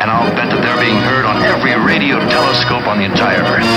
[0.00, 3.68] and I'll bet that they're being heard on every radio telescope on the entire Earth.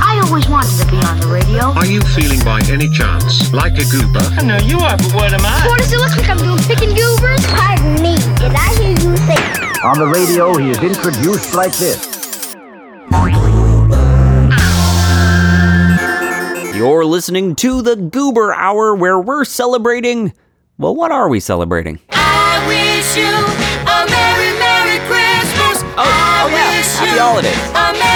[0.00, 1.76] I always wanted to be on the radio.
[1.76, 4.24] Are you feeling by any chance like a goober?
[4.40, 5.68] I know you are, but what am I?
[5.68, 6.56] What does it look like I'm doing?
[6.64, 7.44] Picking goobers?
[7.52, 9.36] Pardon me, did I hear you say?
[9.84, 12.08] On the radio, he is introduced like this.
[16.74, 20.32] You're listening to the Goober Hour where we're celebrating.
[20.78, 22.00] Well, what are we celebrating?
[26.96, 28.13] Happy holidays.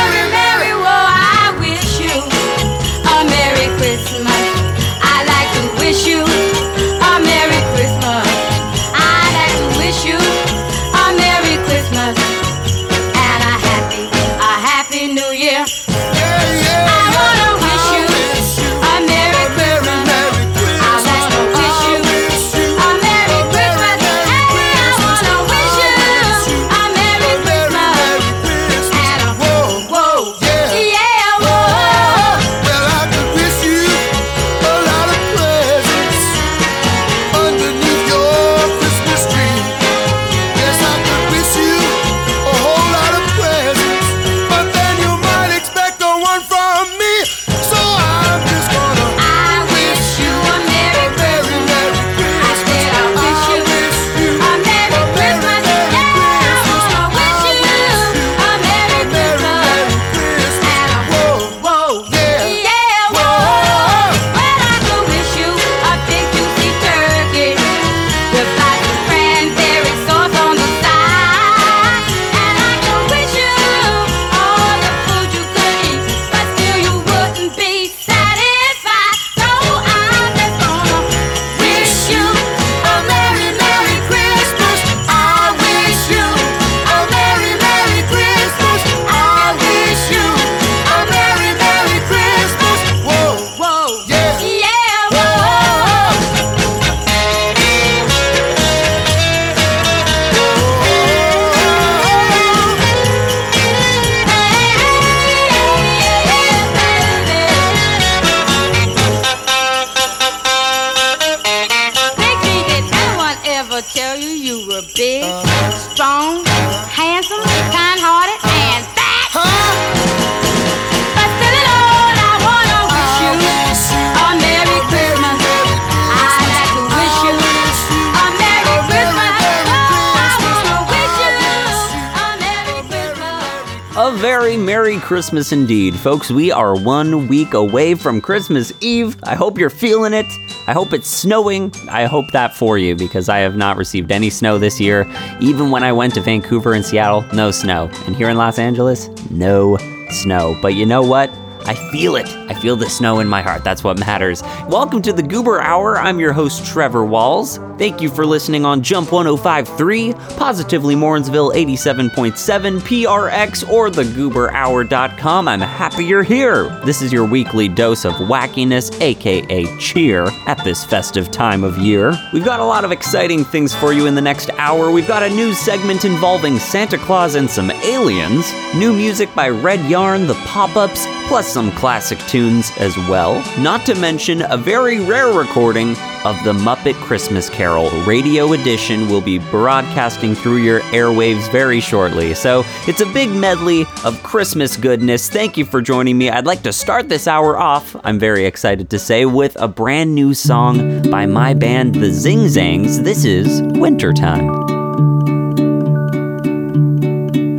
[135.08, 135.96] Christmas indeed.
[135.96, 139.17] Folks, we are one week away from Christmas Eve.
[139.23, 140.26] I hope you're feeling it.
[140.67, 141.73] I hope it's snowing.
[141.88, 145.11] I hope that for you because I have not received any snow this year.
[145.41, 147.88] Even when I went to Vancouver and Seattle, no snow.
[148.05, 149.79] And here in Los Angeles, no
[150.11, 150.58] snow.
[150.61, 151.31] But you know what?
[151.61, 152.29] I feel it.
[152.50, 153.64] I feel the snow in my heart.
[153.64, 154.43] That's what matters.
[154.69, 155.96] Welcome to the Goober Hour.
[155.96, 157.58] I'm your host, Trevor Walls.
[157.78, 165.46] Thank you for listening on Jump 1053, Positively Morrinsville 87.7, PRX, or thegooberhour.com.
[165.46, 166.69] I'm happy you're here.
[166.84, 172.19] This is your weekly dose of wackiness, aka cheer, at this festive time of year.
[172.32, 174.90] We've got a lot of exciting things for you in the next hour.
[174.90, 179.88] We've got a news segment involving Santa Claus and some aliens, new music by Red
[179.88, 183.34] Yarn, the pop ups, plus some classic tunes as well.
[183.60, 185.94] Not to mention a very rare recording
[186.28, 192.34] of the Muppet Christmas Carol Radio Edition will be broadcasting through your airwaves very shortly.
[192.34, 195.31] So it's a big medley of Christmas goodness.
[195.31, 196.28] Thank you for joining me.
[196.28, 200.14] I'd like to start this hour off, I'm very excited to say, with a brand
[200.14, 203.02] new song by my band, The Zing Zangs.
[203.02, 204.50] This is Wintertime.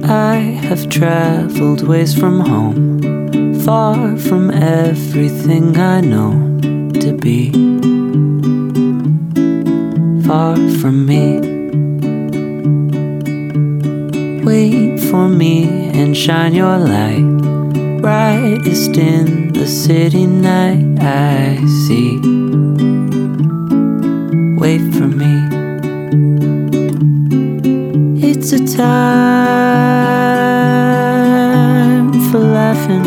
[0.04, 6.34] I have traveled ways from home, far from everything I know
[7.00, 7.99] to be.
[10.30, 11.42] Far from me.
[14.46, 17.26] Wait for me and shine your light,
[18.00, 21.56] brightest in the city night I
[21.88, 22.20] see.
[24.60, 25.34] Wait for me.
[28.22, 29.64] It's a time
[32.30, 33.06] for laughing.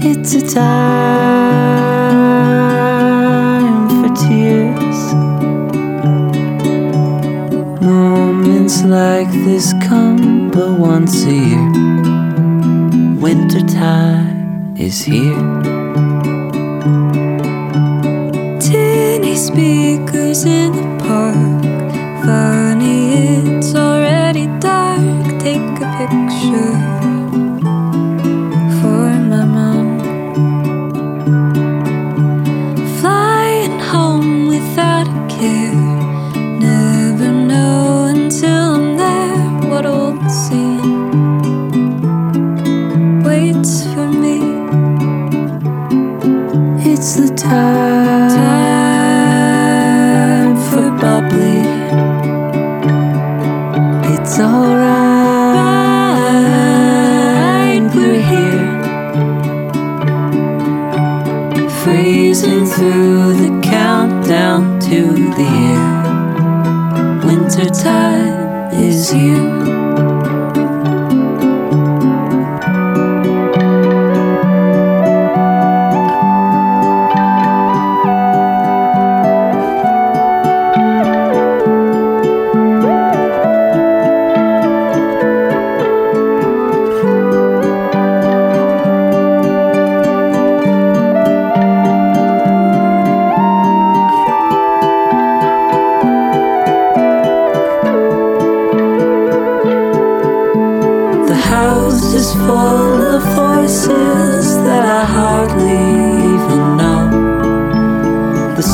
[0.00, 2.27] It's a time
[8.88, 11.70] like this come but once a year.
[13.20, 15.77] Wintertime is here.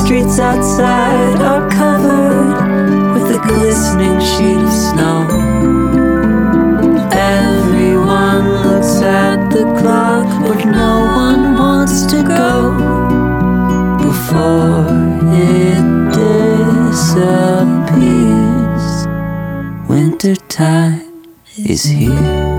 [0.04, 5.26] Streets outside are covered with a glistening sheet of snow.
[7.10, 12.74] Everyone looks at the clock, but no one wants to go
[14.06, 14.86] before
[15.32, 15.84] it
[16.92, 17.46] disappears.
[19.88, 21.00] Winter time
[21.56, 22.53] is here.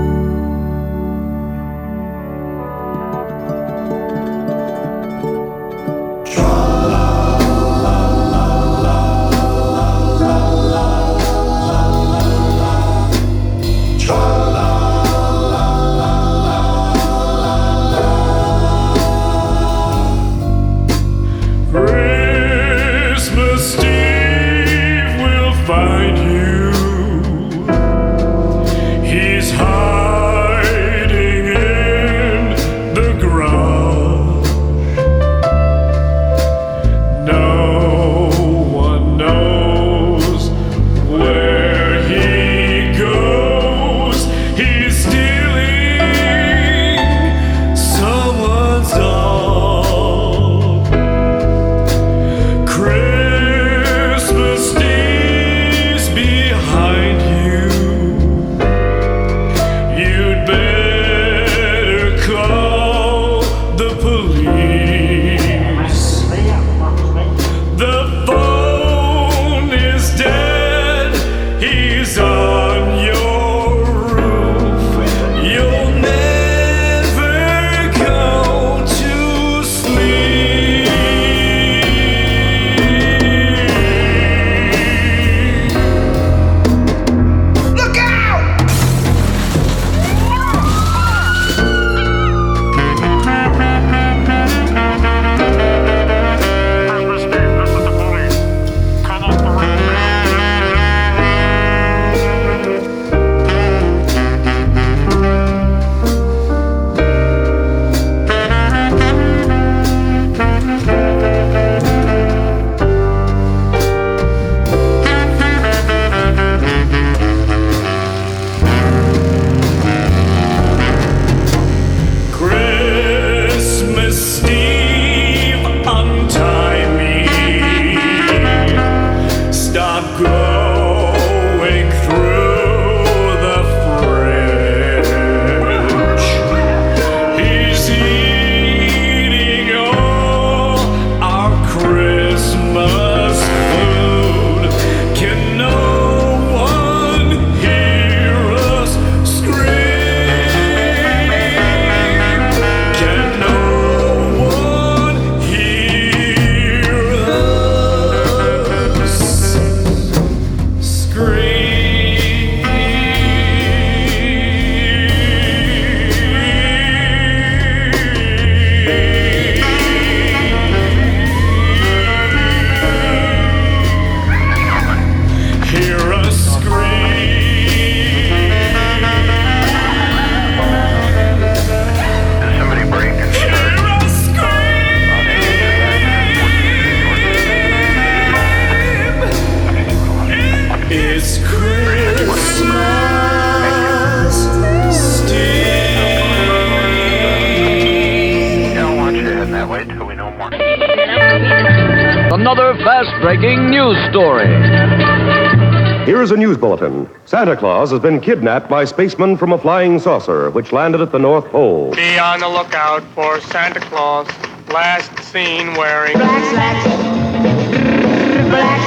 [207.56, 211.18] Santa Claus has been kidnapped by spacemen from a flying saucer, which landed at the
[211.18, 211.94] North Pole.
[211.94, 214.28] Be on the lookout for Santa Claus.
[214.68, 216.18] Last seen wearing.
[216.18, 216.44] black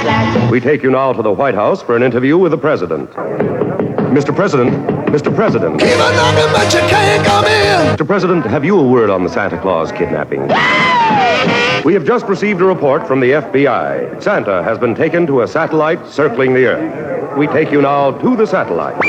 [0.04, 0.52] slacks.
[0.52, 3.10] We take you now to the White House for an interview with the president.
[3.10, 4.36] Mr.
[4.36, 4.72] President,
[5.08, 5.34] Mr.
[5.34, 5.80] President.
[5.80, 7.96] Keep on knocking, but you can't come in.
[7.98, 8.06] Mr.
[8.06, 10.48] President, have you a word on the Santa Claus kidnapping?
[11.86, 14.22] We have just received a report from the FBI.
[14.22, 17.38] Santa has been taken to a satellite circling the Earth.
[17.38, 19.00] We take you now to the satellite.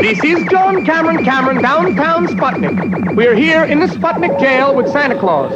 [0.00, 3.14] This is John Cameron Cameron, downtown Sputnik.
[3.14, 5.52] We're here in the Sputnik jail with Santa Claus.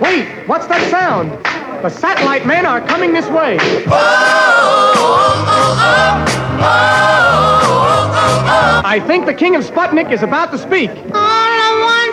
[0.00, 1.32] Wait, what's that sound?
[1.82, 3.58] The satellite men are coming this way.
[8.84, 10.90] I think the king of Sputnik is about to speak.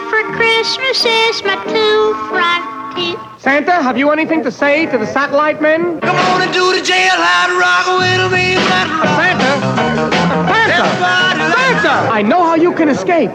[0.10, 3.20] All I want for Christmas is my two front teeth.
[3.40, 6.02] Santa, have you anything to say to the satellite men?
[6.02, 8.56] Come on and do the jailhouse rock with me.
[8.56, 9.06] Santa!
[10.50, 10.86] Santa!
[11.54, 12.12] Santa!
[12.12, 13.30] I know how you can escape.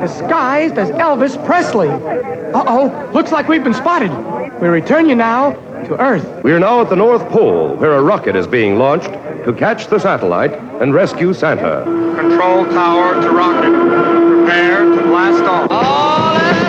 [0.00, 1.88] Disguised as Elvis Presley.
[1.88, 4.10] Uh-oh, looks like we've been spotted.
[4.60, 5.52] We return you now
[5.84, 6.44] to Earth.
[6.44, 9.10] We are now at the North Pole, where a rocket is being launched
[9.44, 11.84] to catch the satellite and rescue Santa.
[12.16, 14.19] Control tower to rocket.
[14.50, 15.68] Prepare to blast off.
[15.70, 16.68] Oh, let's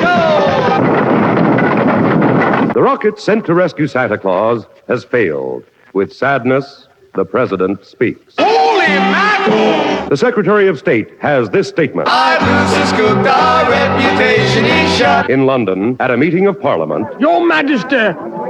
[2.68, 2.74] go!
[2.76, 5.64] The rocket sent to rescue Santa Claus has failed.
[5.94, 8.36] With sadness, the president speaks.
[8.38, 10.10] Holy mackerel!
[10.10, 12.08] The Secretary of State has this statement.
[12.08, 15.30] Our goose has cooked, our reputation is shot.
[15.30, 17.96] In London, at a meeting of Parliament, Your Majesty,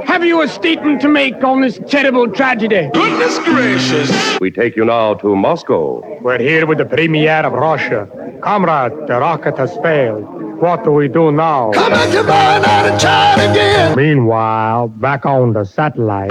[0.04, 2.90] have you a statement to make on this terrible tragedy?
[2.92, 4.40] Goodness gracious!
[4.40, 6.02] we take you now to Moscow.
[6.20, 8.08] We're here with the Premier of Russia.
[8.42, 10.24] Comrade, the rocket has failed.
[10.60, 11.72] What do we do now?
[11.72, 13.96] Come back tomorrow night and try it again.
[13.96, 16.30] Meanwhile, back on the satellite.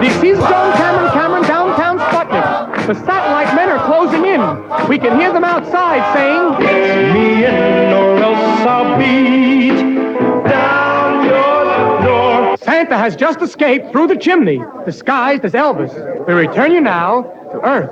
[0.00, 2.86] This is John Cameron Cameron, downtown Sputnik.
[2.86, 4.88] The satellite men are closing in.
[4.88, 9.74] We can hear them outside saying, It's me in or else I'll beat
[10.48, 12.56] down your door.
[12.58, 15.92] Santa has just escaped through the chimney, disguised as Elvis.
[16.28, 17.90] We return you now to Earth.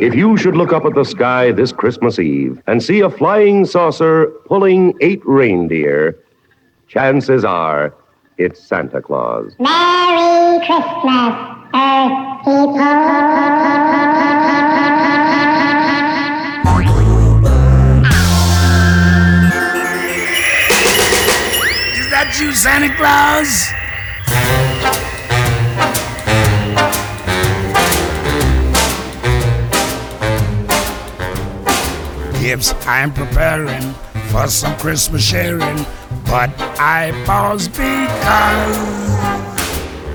[0.00, 3.64] If you should look up at the sky this Christmas Eve and see a flying
[3.64, 6.18] saucer pulling eight reindeer,
[6.88, 7.94] chances are
[8.38, 9.54] it's Santa Claus.
[9.58, 11.34] Merry Christmas,
[11.74, 13.92] Earth people.
[21.98, 23.72] Is that you, Santa Claus?
[32.42, 33.92] Yes, I'm preparing
[34.30, 35.84] for some Christmas sharing,
[36.32, 36.48] but
[36.80, 38.76] I pause because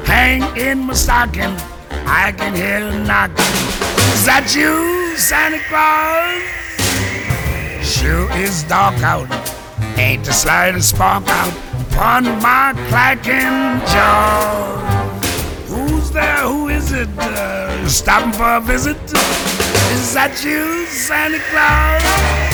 [0.08, 1.54] hang in my stocking,
[2.08, 3.46] I can hear a knocking.
[4.16, 6.42] Is that you, Santa Claus?
[7.86, 9.30] Sure is dark out,
[10.00, 11.54] ain't the slightest spark out
[11.92, 14.74] upon my clacking jaw.
[15.68, 16.48] Who's there?
[16.50, 17.10] Who is it?
[17.20, 18.98] Uh, stopping for a visit?
[19.94, 22.48] Is that you, Santa Claus?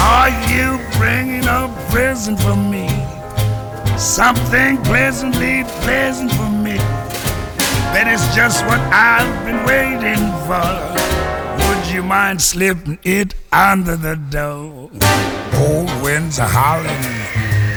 [0.00, 2.88] Are you bringing a present for me?
[3.98, 6.76] Something pleasantly pleasant for me.
[7.92, 10.70] That is just what I've been waiting for.
[11.64, 14.90] Would you mind slipping it under the door?
[15.52, 17.04] Cold winds are howling,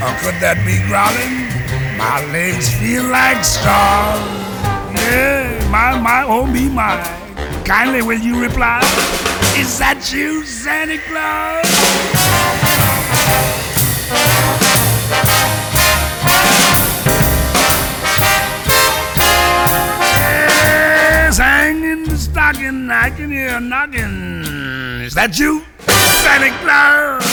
[0.04, 1.50] or could that be growling?
[1.98, 4.22] My legs feel like straws.
[4.94, 7.02] Yeah, my, my, oh me, my.
[7.66, 8.82] Kindly will you reply?
[9.58, 12.21] Is that you, Santa Claus?
[22.94, 25.02] I can hear knocking.
[25.02, 27.24] Is that you, Santa Claus?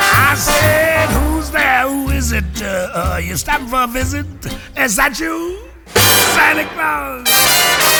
[0.00, 1.88] I said, who's there?
[1.88, 2.44] Who is it?
[2.62, 4.26] Uh, uh, you stopping for a visit?
[4.78, 5.58] Is that you,
[5.94, 7.95] Santa Claus?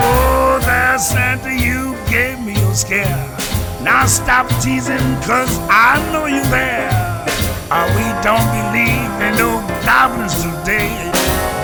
[0.00, 3.36] Oh, there, Santa, you gave me a scare.
[3.82, 6.88] Now stop teasing, cause I know you're there.
[7.70, 11.10] Uh, we don't believe in no goblins today.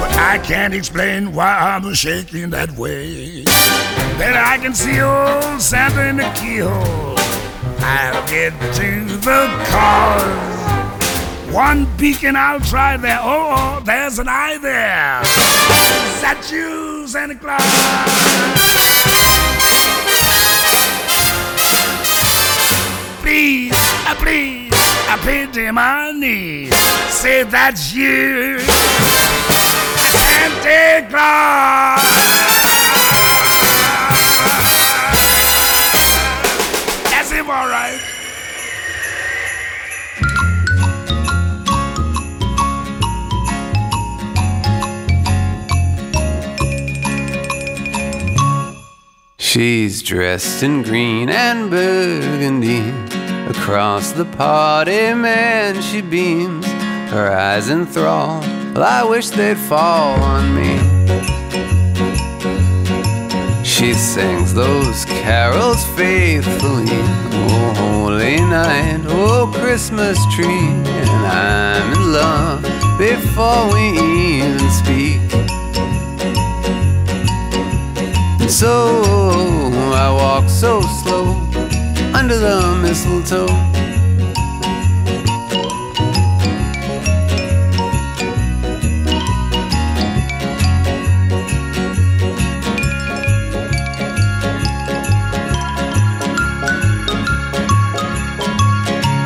[0.00, 3.44] But I can't explain why I'm shaking that way.
[4.18, 7.14] Then I can see old Santa in the keyhole.
[7.80, 10.54] I'll get to the cause.
[11.54, 11.86] One
[12.24, 13.20] and I'll try there.
[13.20, 15.20] Oh, oh, there's an eye there.
[15.22, 16.83] Is that you,
[17.14, 17.62] Santa Claus?
[23.22, 24.72] Please, uh, please,
[25.08, 26.74] I pity my knees.
[27.14, 28.58] Say that's you,
[30.10, 32.53] Santa Claus.
[49.54, 52.90] She's dressed in green and burgundy.
[53.48, 56.66] Across the party, man, she beams.
[57.12, 58.40] Her eyes enthrall.
[58.74, 60.74] Well, I wish they'd fall on me.
[63.62, 66.88] She sings those carols faithfully.
[66.90, 70.46] Oh, holy night, oh, Christmas tree.
[70.48, 72.62] And I'm in love
[72.98, 75.33] before we even speak.
[78.48, 81.24] So I walk so slow
[82.12, 83.46] under the mistletoe.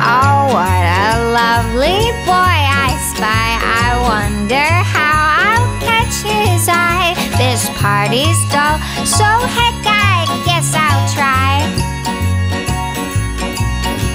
[0.01, 3.49] Oh, what a lovely boy I spy.
[3.61, 6.88] I wonder how I'll catch his eye.
[7.59, 11.59] This party's dull, so heck, I guess I'll try.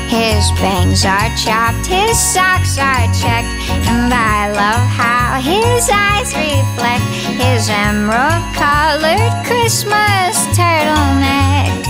[0.09, 3.53] His bangs are chopped, his socks are checked,
[3.85, 7.05] and I love how his eyes reflect
[7.37, 11.85] his emerald colored Christmas turtleneck.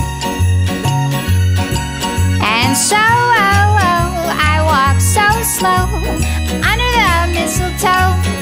[2.43, 5.23] And so, oh, oh, I walk so
[5.55, 5.87] slow
[6.67, 8.34] under the mistletoe.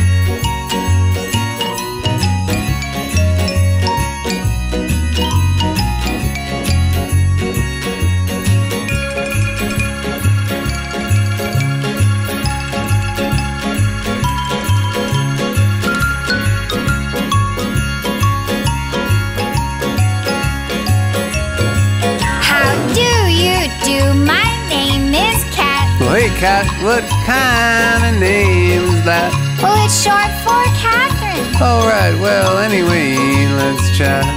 [26.44, 29.32] Cat, what kind of name is that?
[29.64, 31.48] Well, it's short for Catherine.
[31.56, 33.16] Alright, well, anyway,
[33.56, 34.28] let's chat.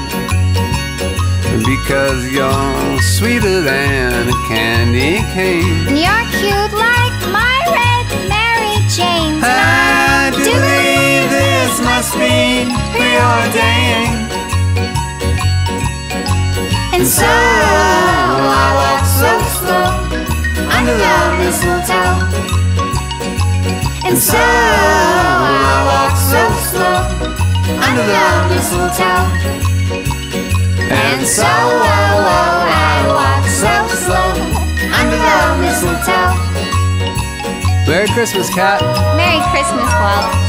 [1.67, 5.91] Because you're sweeter than a candy cane.
[5.91, 9.43] And You're cute like my red Mary Jane.
[9.43, 14.31] I do believe this must be preordained.
[16.95, 19.96] And so I walk so slow
[20.87, 22.15] under the mistletoe.
[24.07, 26.99] And so I walk so slow
[27.83, 29.27] under the mistletoe.
[30.93, 31.83] And so oh,
[32.23, 34.31] oh, I walk so slow
[34.95, 36.35] under the mistletoe.
[37.91, 38.81] Merry Christmas, cat.
[39.17, 40.46] Merry Christmas, Wallace.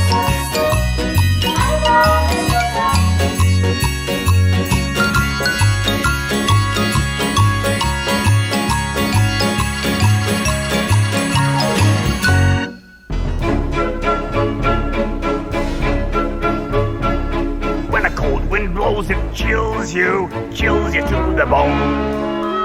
[19.07, 21.71] Wind blows, it chills you, chills you to the bone.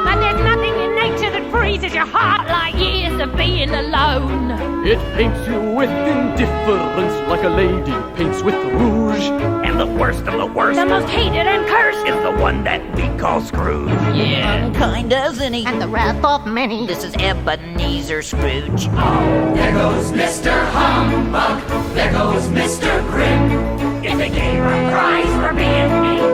[0.06, 4.50] And there's nothing in nature that freezes your heart like years of being alone.
[4.86, 9.22] It paints you with indifference like a lady paints with rouge.
[9.64, 12.82] And the worst of the worst The most hated and cursed is the one that
[12.96, 13.88] we call Scrooge.
[14.14, 15.64] Yeah, unkind as any.
[15.64, 16.86] And the wrath of many.
[16.86, 18.88] This is Ebenezer Scrooge.
[18.90, 20.52] Oh, there goes Mr.
[20.72, 21.94] Humbug.
[21.94, 23.08] There goes Mr.
[23.08, 23.82] Grim.
[24.04, 26.31] If they gave a prize for being me,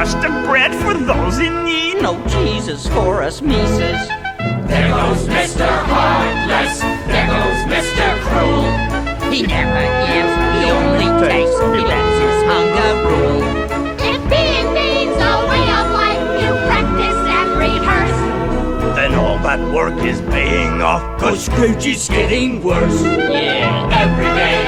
[0.00, 2.00] crust of bread for those in need.
[2.00, 4.00] No Jesus for us Mises.
[4.66, 5.68] There goes Mr.
[5.92, 6.80] Heartless.
[7.10, 8.06] There goes Mr.
[8.24, 8.64] Cruel.
[9.30, 10.34] He never gives.
[10.56, 11.54] He only takes.
[11.76, 13.42] He lets his hunger rule.
[14.10, 20.02] If being means a way of life you practice and rehearse, then all that work
[20.02, 21.20] is paying off.
[21.20, 23.02] Cause Scrooge is getting worse.
[23.02, 24.59] Yeah, every day.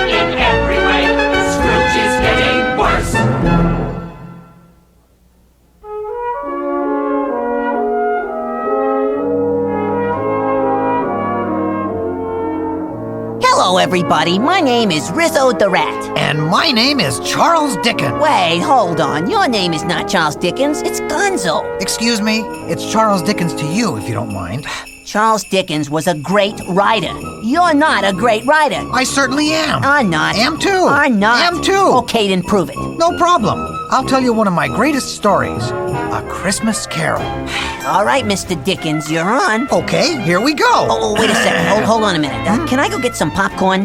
[13.93, 14.39] Everybody.
[14.39, 16.19] My name is Rizzo the Rat.
[16.19, 18.23] And my name is Charles Dickens.
[18.23, 19.29] Wait, hold on.
[19.29, 21.61] Your name is not Charles Dickens, it's Gonzo.
[21.79, 22.39] Excuse me,
[22.73, 24.67] it's Charles Dickens to you, if you don't mind.
[25.05, 27.13] Charles Dickens was a great writer.
[27.43, 28.83] You're not a great writer.
[28.95, 29.83] I certainly am.
[29.85, 30.37] I'm not.
[30.37, 30.87] Am too.
[30.89, 31.53] I'm not.
[31.53, 31.91] Am too.
[31.99, 32.77] Okay, then prove it.
[32.97, 33.82] No problem.
[33.93, 37.21] I'll tell you one of my greatest stories A Christmas Carol.
[37.87, 38.57] All right, Mr.
[38.65, 39.69] Dickens, you're on.
[39.71, 40.65] Okay, here we go.
[40.65, 41.67] Oh, oh, wait a second.
[41.67, 42.49] Hold, hold on a minute.
[42.49, 43.83] Uh, can I go get some popcorn?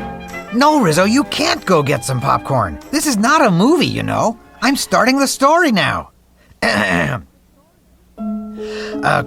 [0.54, 2.80] No, Rizzo, you can't go get some popcorn.
[2.89, 4.39] This is not a movie, you know.
[4.62, 6.12] I'm starting the story now.
[6.62, 7.22] a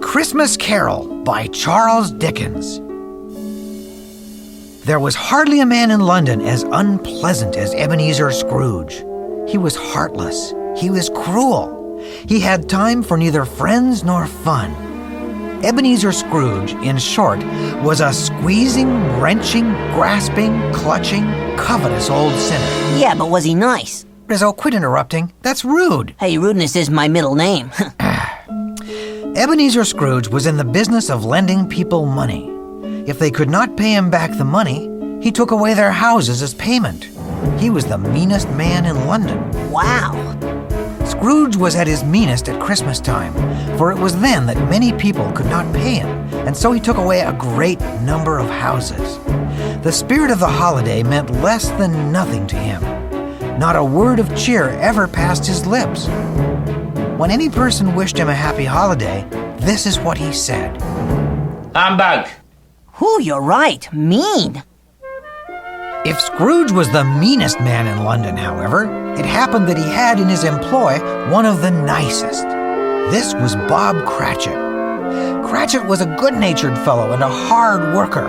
[0.01, 2.79] Christmas Carol by Charles Dickens.
[4.87, 9.05] There was hardly a man in London as unpleasant as Ebenezer Scrooge.
[9.47, 10.55] He was heartless.
[10.81, 12.01] He was cruel.
[12.27, 14.73] He had time for neither friends nor fun.
[15.62, 17.45] Ebenezer Scrooge, in short,
[17.85, 18.88] was a squeezing,
[19.21, 21.25] wrenching, grasping, clutching,
[21.59, 22.99] covetous old sinner.
[22.99, 24.07] Yeah, but was he nice?
[24.27, 25.35] Rizzo, quit interrupting.
[25.43, 26.14] That's rude.
[26.19, 27.71] Hey, rudeness is my middle name.
[29.37, 32.49] Ebenezer Scrooge was in the business of lending people money.
[33.07, 34.88] If they could not pay him back the money,
[35.23, 37.05] he took away their houses as payment.
[37.61, 39.71] He was the meanest man in London.
[39.71, 40.39] wow.
[41.21, 43.35] Scrooge was at his meanest at Christmas time,
[43.77, 46.09] for it was then that many people could not pay him,
[46.47, 49.19] and so he took away a great number of houses.
[49.83, 52.81] The spirit of the holiday meant less than nothing to him.
[53.59, 56.07] Not a word of cheer ever passed his lips.
[57.19, 59.27] When any person wished him a happy holiday,
[59.59, 60.83] this is what he said.
[61.75, 62.31] "I'm Humbug.
[62.95, 63.93] Who, you're right.
[63.93, 64.63] Mean.
[66.03, 68.85] If Scrooge was the meanest man in London, however,
[69.19, 70.99] it happened that he had in his employ
[71.31, 72.49] one of the nicest.
[73.13, 74.55] This was Bob Cratchit.
[75.45, 78.27] Cratchit was a good natured fellow and a hard worker.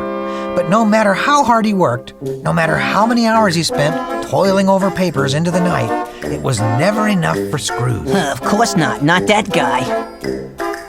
[0.53, 4.67] But no matter how hard he worked, no matter how many hours he spent toiling
[4.67, 5.89] over papers into the night,
[6.25, 8.09] it was never enough for Scrooge.
[8.09, 9.01] Of course not.
[9.01, 9.79] Not that guy.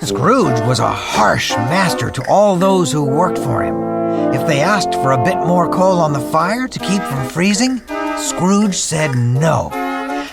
[0.01, 4.02] Scrooge was a harsh master to all those who worked for him.
[4.42, 7.81] If they asked for a bit more coal on the fire to keep from freezing,
[8.18, 9.70] Scrooge said no.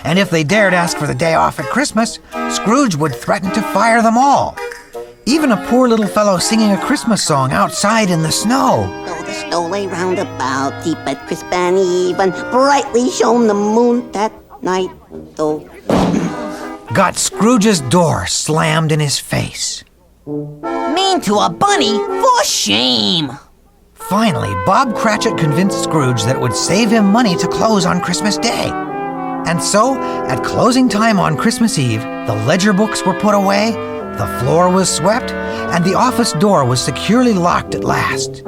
[0.02, 2.18] And if they dared ask for the day off at Christmas,
[2.48, 4.56] Scrooge would threaten to fire them all.
[5.26, 9.32] Even a poor little fellow singing a Christmas song outside in the snow Oh, the
[9.32, 14.90] snow lay round about, deep but crisp and even, brightly shone the moon that night,
[15.36, 15.60] though.
[16.94, 19.84] got Scrooge's door slammed in his face.
[20.26, 21.96] Mean to a bunny?
[21.96, 23.30] For shame.
[24.10, 28.36] Finally, Bob Cratchit convinced Scrooge that it would save him money to close on Christmas
[28.36, 28.68] Day.
[29.46, 34.40] And so, at closing time on Christmas Eve, the ledger books were put away, the
[34.40, 38.42] floor was swept, and the office door was securely locked at last.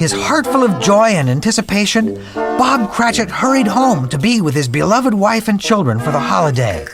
[0.00, 4.68] His heart full of joy and anticipation, Bob Cratchit hurried home to be with his
[4.68, 6.86] beloved wife and children for the holiday.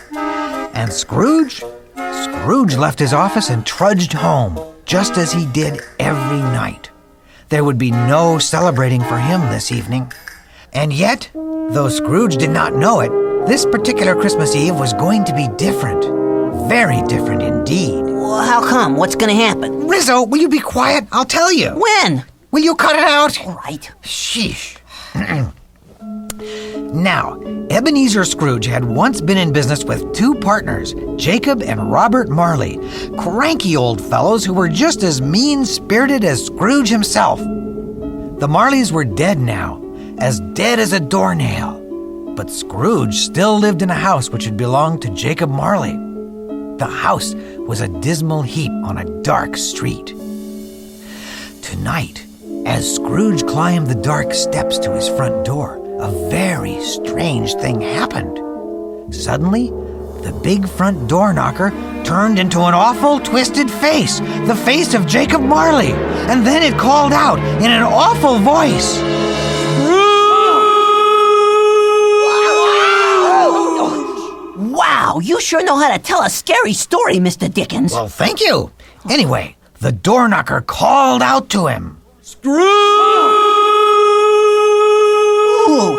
[0.75, 1.63] And Scrooge?
[1.95, 6.91] Scrooge left his office and trudged home, just as he did every night.
[7.51, 10.13] There would be no celebrating for him this evening.
[10.73, 13.11] And yet, though Scrooge did not know it,
[13.49, 16.05] this particular Christmas Eve was going to be different.
[16.69, 18.05] Very different indeed.
[18.05, 18.97] Well, how come?
[18.97, 19.89] What's gonna happen?
[19.89, 21.09] Rizzo, will you be quiet?
[21.11, 21.71] I'll tell you.
[21.71, 22.25] When?
[22.53, 23.45] Will you cut it out?
[23.45, 23.91] All right.
[24.03, 24.77] Sheesh.
[26.93, 32.79] now, Ebenezer Scrooge had once been in business with two partners, Jacob and Robert Marley,
[33.17, 37.39] cranky old fellows who were just as mean spirited as Scrooge himself.
[37.41, 39.83] The Marleys were dead now,
[40.19, 42.35] as dead as a doornail.
[42.35, 45.93] But Scrooge still lived in a house which had belonged to Jacob Marley.
[46.79, 50.15] The house was a dismal heap on a dark street.
[51.63, 52.27] Tonight,
[52.67, 58.39] as Scrooge climbed the dark steps to his front door, a very strange thing happened.
[59.15, 59.69] Suddenly,
[60.23, 61.71] the big front door knocker
[62.05, 67.13] turned into an awful twisted face, the face of Jacob Marley, and then it called
[67.13, 68.99] out in an awful voice.
[74.57, 77.53] Wow, you sure know how to tell a scary story, Mr.
[77.53, 77.93] Dickens.
[77.93, 78.71] Well, thank you.
[79.09, 82.01] Anyway, the door knocker called out to him.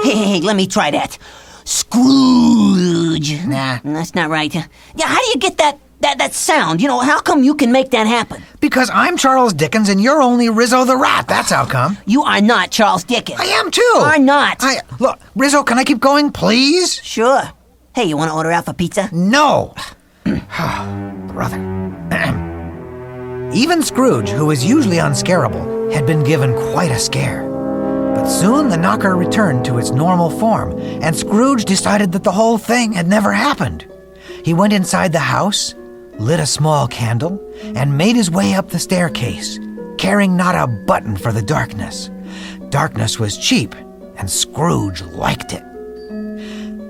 [0.04, 1.18] Hey, hey, hey, let me try that.
[1.64, 3.46] Scrooge.
[3.46, 3.80] Nah.
[3.84, 4.54] That's not right.
[4.54, 7.72] Yeah, how do you get that That that sound, you know, how come you can
[7.72, 8.42] make that happen?
[8.60, 11.28] Because I'm Charles Dickens and you're only Rizzo the Rat.
[11.28, 11.96] That's how come.
[12.08, 13.40] You are not Charles Dickens.
[13.40, 13.82] I am too.
[13.82, 14.58] You are not.
[14.62, 15.62] I look, Rizzo.
[15.64, 16.96] Can I keep going, please?
[17.04, 17.44] Sure.
[17.94, 19.10] Hey, you want to order out for pizza?
[19.12, 19.76] No.
[20.58, 20.88] Ah,
[21.28, 21.60] brother.
[23.54, 27.51] Even Scrooge, who was usually unscarable, had been given quite a scare.
[28.40, 32.94] Soon the knocker returned to its normal form, and Scrooge decided that the whole thing
[32.94, 33.86] had never happened.
[34.44, 35.76] He went inside the house,
[36.18, 37.40] lit a small candle,
[37.76, 39.60] and made his way up the staircase,
[39.98, 42.10] caring not a button for the darkness.
[42.70, 43.76] Darkness was cheap,
[44.16, 45.64] and Scrooge liked it.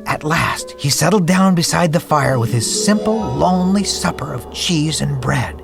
[0.06, 5.02] At last, he settled down beside the fire with his simple, lonely supper of cheese
[5.02, 5.62] and bread.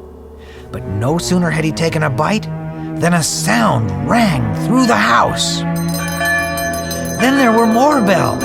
[0.71, 2.47] But no sooner had he taken a bite
[2.99, 5.59] than a sound rang through the house.
[7.21, 8.43] Then there were more bells,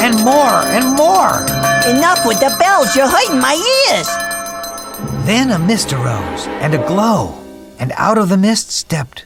[0.00, 1.42] and more and more.
[1.86, 3.54] Enough with the bells, you're hurting my
[3.88, 4.08] ears.
[5.26, 7.40] Then a mist arose and a glow,
[7.78, 9.24] and out of the mist stepped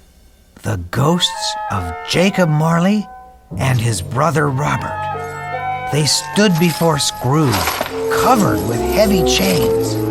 [0.62, 3.07] the ghosts of Jacob Marley
[3.59, 5.88] and his brother Robert.
[5.92, 7.55] They stood before Scrooge,
[8.22, 10.06] covered with heavy chains.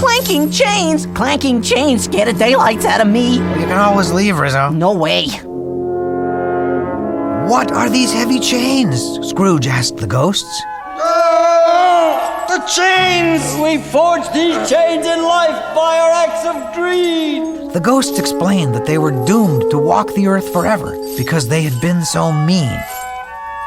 [0.00, 1.06] Eeh, Clanking chains!
[1.14, 3.34] Clanking chains scare the daylights out of me.
[3.34, 4.70] You can always leave, Rizzo.
[4.70, 5.26] No way.
[7.48, 9.28] What are these heavy chains?
[9.28, 10.62] Scrooge asked the ghosts.
[11.02, 13.42] Ah, the chains!
[13.60, 17.72] We forged these chains in life by our acts of greed!
[17.72, 21.78] The ghosts explained that they were doomed to walk the earth forever because they had
[21.80, 22.78] been so mean.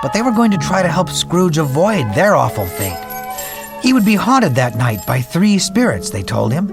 [0.01, 3.12] But they were going to try to help Scrooge avoid their awful fate.
[3.83, 6.67] He would be haunted that night by three spirits, they told him.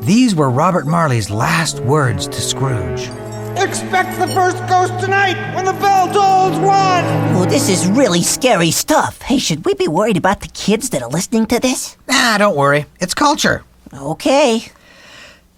[0.00, 3.08] These were Robert Marley's last words to Scrooge.
[3.56, 7.04] Expect the first ghost tonight when the bell tolls one!
[7.32, 9.22] Well, this is really scary stuff.
[9.22, 11.96] Hey, should we be worried about the kids that are listening to this?
[12.10, 12.86] Ah, don't worry.
[12.98, 13.62] It's culture.
[13.94, 14.64] Okay.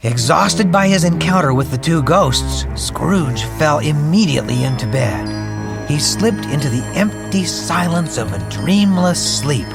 [0.03, 5.89] Exhausted by his encounter with the two ghosts, Scrooge fell immediately into bed.
[5.89, 9.67] He slipped into the empty silence of a dreamless sleep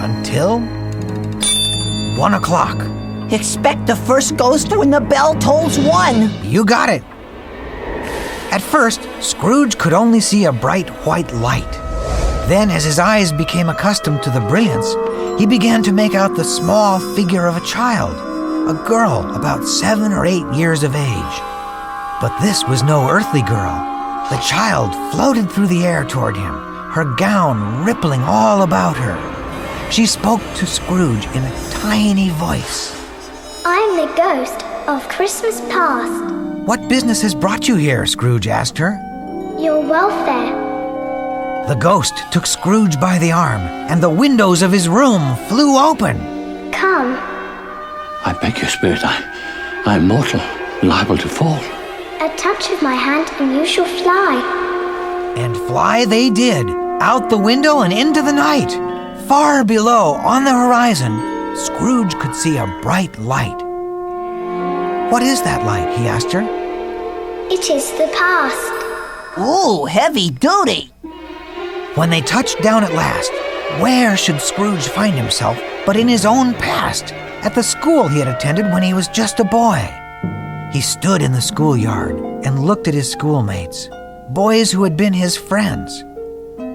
[0.00, 0.60] until
[2.18, 2.78] one o'clock.
[3.32, 6.30] Expect the first ghost when the bell tolls one.
[6.42, 7.02] You got it.
[8.50, 11.70] At first, Scrooge could only see a bright white light.
[12.48, 14.94] Then, as his eyes became accustomed to the brilliance,
[15.38, 18.16] he began to make out the small figure of a child,
[18.68, 21.40] a girl about seven or eight years of age.
[22.22, 23.76] But this was no earthly girl.
[24.30, 26.54] The child floated through the air toward him,
[26.92, 29.37] her gown rippling all about her.
[29.90, 32.94] She spoke to Scrooge in a tiny voice.
[33.64, 36.34] I'm the ghost of Christmas past.
[36.66, 38.04] What business has brought you here?
[38.04, 38.92] Scrooge asked her.
[39.58, 40.66] Your welfare.
[41.68, 46.18] The ghost took Scrooge by the arm, and the windows of his room flew open.
[46.70, 47.16] Come.
[48.24, 50.40] I beg your spirit, I, I am mortal,
[50.82, 51.60] liable to fall.
[52.20, 55.34] A touch of my hand and you shall fly.
[55.38, 56.68] And fly they did,
[57.00, 58.97] out the window and into the night.
[59.28, 61.12] Far below, on the horizon,
[61.54, 63.62] Scrooge could see a bright light.
[65.12, 65.94] What is that light?
[65.98, 66.40] he asked her.
[67.50, 69.38] It is the past.
[69.38, 70.90] Ooh, heavy duty.
[71.94, 73.30] When they touched down at last,
[73.82, 77.12] where should Scrooge find himself but in his own past,
[77.44, 79.86] at the school he had attended when he was just a boy?
[80.72, 83.90] He stood in the schoolyard and looked at his schoolmates,
[84.30, 86.02] boys who had been his friends.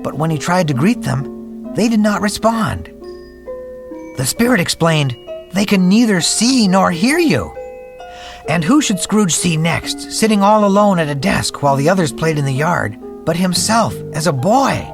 [0.04, 1.42] But when he tried to greet them,
[1.75, 2.88] they did not respond.
[4.17, 5.17] The spirit explained,
[5.53, 7.51] They can neither see nor hear you.
[8.47, 12.12] And who should Scrooge see next, sitting all alone at a desk while the others
[12.12, 14.88] played in the yard, but himself as a boy?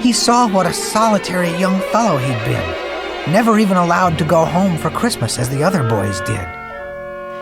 [0.00, 4.76] He saw what a solitary young fellow he'd been, never even allowed to go home
[4.76, 6.46] for Christmas as the other boys did.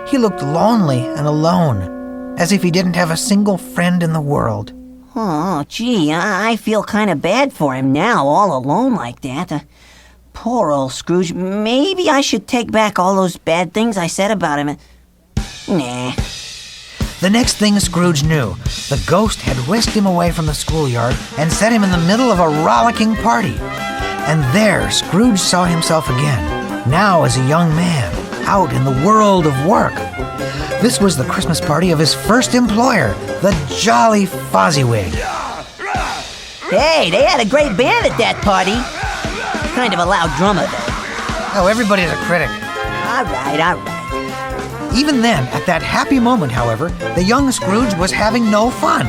[0.08, 4.20] He looked lonely and alone, as if he didn't have a single friend in the
[4.20, 4.72] world.
[5.16, 9.52] Oh, gee, I, feel kind of bad for him now, all alone like that.
[9.52, 9.60] Uh,
[10.32, 11.32] poor old Scrooge.
[11.32, 14.76] Maybe I should take back all those bad things I said about him.
[15.68, 16.12] Nah.
[17.20, 18.54] The next thing Scrooge knew,
[18.88, 22.32] the ghost had whisked him away from the schoolyard and set him in the middle
[22.32, 23.56] of a rollicking party.
[24.26, 28.12] And there, Scrooge saw himself again, now as a young man,
[28.44, 29.94] out in the world of work.
[30.80, 35.14] This was the Christmas party of his first employer, the Jolly Fozziwig.
[36.70, 38.74] Hey, they had a great band at that party.
[39.74, 41.60] Kind of a loud drummer, though.
[41.60, 42.48] Oh, everybody's a critic.
[42.48, 44.94] All right, all right.
[44.94, 49.06] Even then, at that happy moment, however, the young Scrooge was having no fun.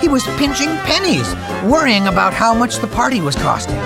[0.00, 3.76] He was pinching pennies, worrying about how much the party was costing.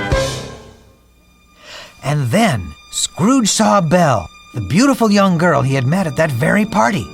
[2.02, 6.64] And then Scrooge saw Belle, the beautiful young girl he had met at that very
[6.64, 7.04] party.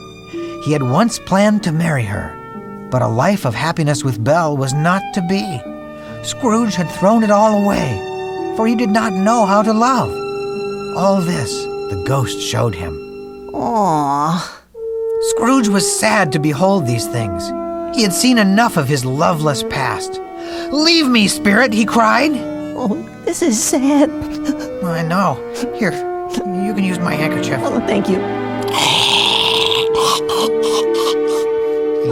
[0.64, 4.72] He had once planned to marry her, but a life of happiness with Belle was
[4.72, 5.60] not to be.
[6.22, 10.08] Scrooge had thrown it all away, for he did not know how to love.
[10.96, 12.96] All this the ghost showed him.
[13.52, 14.60] Aww.
[15.30, 17.48] Scrooge was sad to behold these things.
[17.96, 20.20] He had seen enough of his loveless past.
[20.70, 22.30] Leave me, spirit, he cried.
[22.76, 24.10] Oh, this is sad.
[24.84, 25.34] I know.
[25.74, 27.60] Here, you can use my handkerchief.
[27.62, 28.18] Oh, thank you.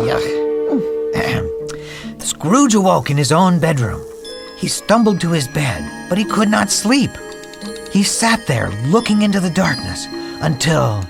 [0.07, 0.41] Yuck.
[2.23, 4.03] Scrooge awoke in his own bedroom.
[4.57, 7.11] He stumbled to his bed, but he could not sleep.
[7.93, 10.07] He sat there looking into the darkness
[10.41, 11.05] until.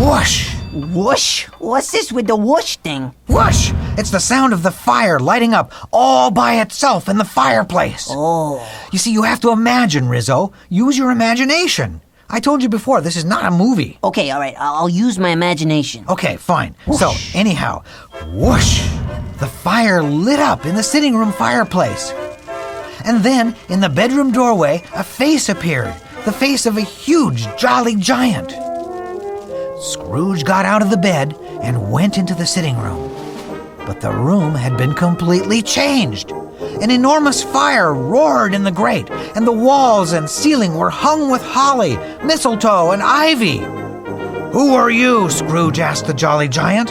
[0.00, 0.55] Whoosh!
[0.76, 1.46] Whoosh?
[1.58, 3.14] What's this with the whoosh thing?
[3.28, 3.72] Whoosh!
[3.96, 8.08] It's the sound of the fire lighting up all by itself in the fireplace.
[8.10, 8.60] Oh.
[8.92, 10.52] You see, you have to imagine, Rizzo.
[10.68, 12.02] Use your imagination.
[12.28, 13.98] I told you before, this is not a movie.
[14.04, 14.54] Okay, all right.
[14.58, 16.04] I'll use my imagination.
[16.08, 16.74] Okay, fine.
[16.92, 17.82] So, anyhow,
[18.32, 18.82] whoosh!
[19.38, 22.12] The fire lit up in the sitting room fireplace.
[23.04, 25.94] And then, in the bedroom doorway, a face appeared
[26.26, 28.65] the face of a huge, jolly giant.
[29.80, 33.12] Scrooge got out of the bed and went into the sitting room.
[33.86, 36.30] But the room had been completely changed.
[36.80, 41.42] An enormous fire roared in the grate, and the walls and ceiling were hung with
[41.42, 43.58] holly, mistletoe, and ivy.
[44.52, 45.28] Who are you?
[45.28, 46.90] Scrooge asked the jolly giant.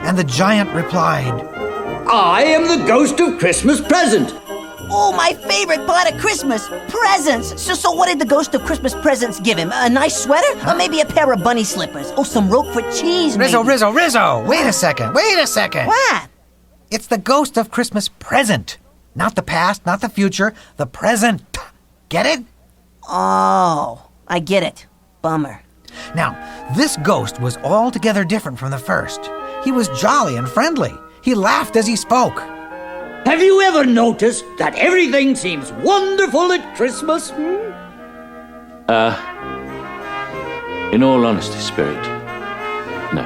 [0.00, 1.32] And the giant replied,
[2.06, 4.39] I am the ghost of Christmas present.
[4.92, 7.62] Oh, my favorite part of Christmas presents.
[7.62, 9.70] So, so what did the ghost of Christmas presents give him?
[9.72, 12.12] A nice sweater, or maybe a pair of bunny slippers?
[12.16, 13.38] Oh, some Roquefort cheese.
[13.38, 13.62] Rizzo.
[13.62, 14.44] Rizzo, Rizzo!
[14.46, 15.86] Wait a second, wait a second!
[15.86, 16.28] What?
[16.90, 18.78] It's the ghost of Christmas present.
[19.14, 21.56] Not the past, not the future, the present.
[22.08, 22.44] Get it?
[23.08, 24.86] Oh, I get it.
[25.22, 25.62] Bummer.
[26.14, 26.36] Now,
[26.76, 29.30] this ghost was altogether different from the first.
[29.64, 30.92] He was jolly and friendly.
[31.22, 32.42] He laughed as he spoke.
[33.30, 37.30] Have you ever noticed that everything seems wonderful at Christmas?
[37.30, 37.70] Hmm?
[38.88, 39.14] Uh,
[40.92, 41.94] in all honesty, Spirit,
[43.14, 43.22] no.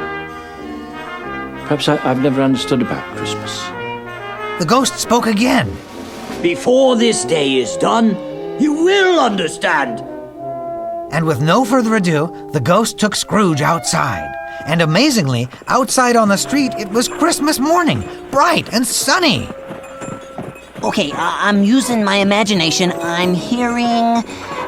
[1.62, 3.62] Perhaps I, I've never understood about Christmas.
[4.58, 5.74] The ghost spoke again.
[6.42, 8.10] Before this day is done,
[8.60, 10.00] you will understand.
[11.14, 14.30] And with no further ado, the ghost took Scrooge outside.
[14.66, 19.48] And amazingly, outside on the street, it was Christmas morning, bright and sunny.
[20.84, 22.92] Okay, uh, I'm using my imagination.
[23.00, 23.86] I'm hearing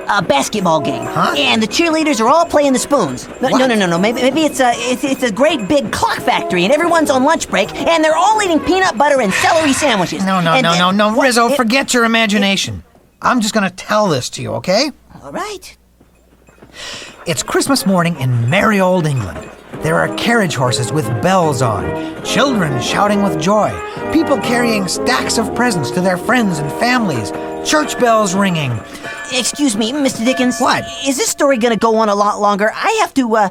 [0.08, 1.04] a basketball game.
[1.04, 1.34] Huh?
[1.36, 3.28] And the cheerleaders are all playing the spoons.
[3.42, 3.98] No, no, no, no, no.
[3.98, 7.48] Maybe, maybe it's a it's, it's a great big clock factory, and everyone's on lunch
[7.50, 10.24] break, and they're all eating peanut butter and celery sandwiches.
[10.24, 12.82] No, no, And- no, no, no, Rizzo, it- forget your imagination.
[13.20, 14.90] I'm just gonna tell this to you, okay?
[15.22, 15.76] All right.
[17.26, 19.50] It's Christmas morning in merry old England.
[19.82, 21.84] There are carriage horses with bells on,
[22.24, 23.70] children shouting with joy,
[24.12, 27.30] people carrying stacks of presents to their friends and families,
[27.68, 28.72] church bells ringing.
[29.32, 30.24] Excuse me, Mr.
[30.24, 30.58] Dickens.
[30.60, 30.84] What?
[31.06, 32.70] Is this story gonna go on a lot longer?
[32.74, 33.36] I have to.
[33.36, 33.50] uh...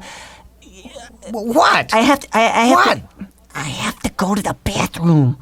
[1.32, 1.94] What?
[1.94, 2.28] I have to.
[2.34, 3.20] I, I have What?
[3.20, 3.28] to.
[3.56, 5.38] I have to go to the bathroom.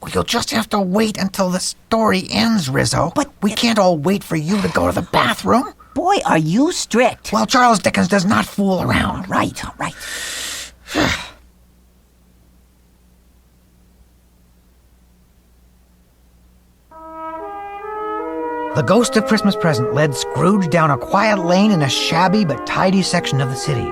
[0.00, 3.12] Well, You'll just have to wait until the story ends, Rizzo.
[3.14, 5.72] But we can't all wait for you to go to the bathroom.
[5.96, 7.32] Boy, are you strict.
[7.32, 9.30] Well, Charles Dickens does not fool around.
[9.30, 9.94] Right, right.
[18.76, 22.66] The ghost of Christmas present led Scrooge down a quiet lane in a shabby but
[22.66, 23.90] tidy section of the city.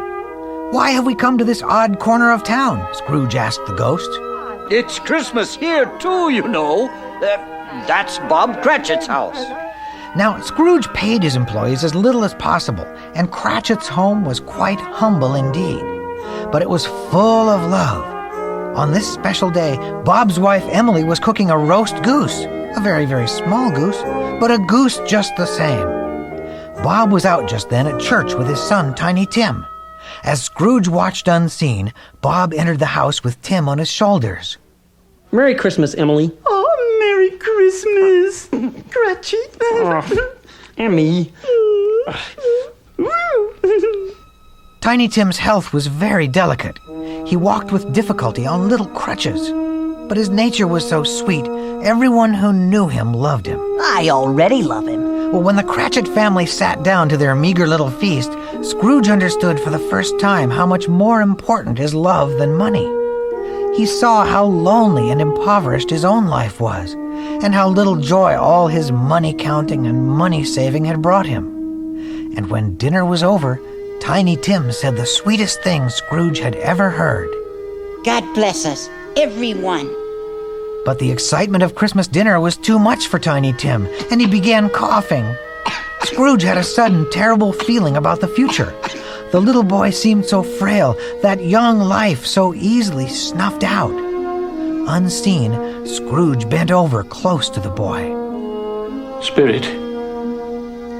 [0.77, 2.87] Why have we come to this odd corner of town?
[2.93, 4.11] Scrooge asked the ghost.
[4.71, 6.91] It's Christmas here, too, you know.
[6.91, 7.21] Uh,
[7.87, 9.64] that's Bob Cratchit's house.
[10.17, 12.85] Now, Scrooge paid his employees as little as possible,
[13.15, 15.83] and Cratchit's home was quite humble indeed.
[16.53, 18.05] But it was full of love.
[18.77, 22.45] On this special day, Bob's wife Emily was cooking a roast goose.
[22.77, 24.01] A very, very small goose,
[24.41, 25.87] but a goose just the same.
[26.83, 29.65] Bob was out just then at church with his son, Tiny Tim.
[30.23, 34.59] As Scrooge watched unseen, Bob entered the house with Tim on his shoulders.
[35.33, 36.31] Merry Christmas, Emily.
[36.47, 36.64] Oh, Merry
[37.39, 38.49] Christmas,
[38.91, 39.57] Cratchit.
[39.61, 40.37] Oh,
[40.79, 41.33] Emmy.
[44.81, 46.79] Tiny Tim's health was very delicate.
[47.27, 49.51] He walked with difficulty on little crutches.
[50.09, 51.47] But his nature was so sweet,
[51.83, 53.59] everyone who knew him loved him.
[53.81, 55.33] I already love him.
[55.33, 58.31] Well, when the Cratchit family sat down to their meager little feast,
[58.63, 62.87] Scrooge understood for the first time how much more important is love than money.
[63.75, 66.95] He saw how lonely and impoverished his own life was,
[67.43, 71.47] and how little joy all his money counting and money saving had brought him.
[72.37, 73.61] And when dinner was over,
[74.01, 77.31] Tiny Tim said the sweetest thing Scrooge had ever heard.
[78.05, 79.87] God bless us, everyone.
[80.85, 84.69] But the excitement of Christmas dinner was too much for Tiny Tim, and he began
[84.69, 85.25] coughing.
[86.03, 88.75] Scrooge had a sudden terrible feeling about the future.
[89.33, 94.14] The little boy seemed so frail, that young life so easily snuffed out.
[94.87, 98.03] Unseen, Scrooge bent over close to the boy.
[99.23, 99.63] Spirit,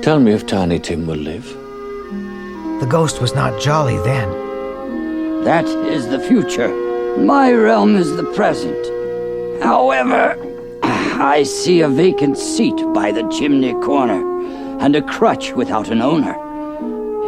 [0.03, 1.45] tell me if Tiny Tim will live.
[2.81, 5.45] The ghost was not jolly then.
[5.45, 6.69] That is the future.
[7.19, 9.63] My realm is the present.
[9.63, 10.39] However,
[10.83, 14.23] I see a vacant seat by the chimney corner
[14.81, 16.35] and a crutch without an owner.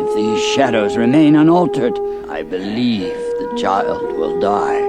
[0.03, 1.99] If these shadows remain unaltered,
[2.31, 4.86] I believe the child will die.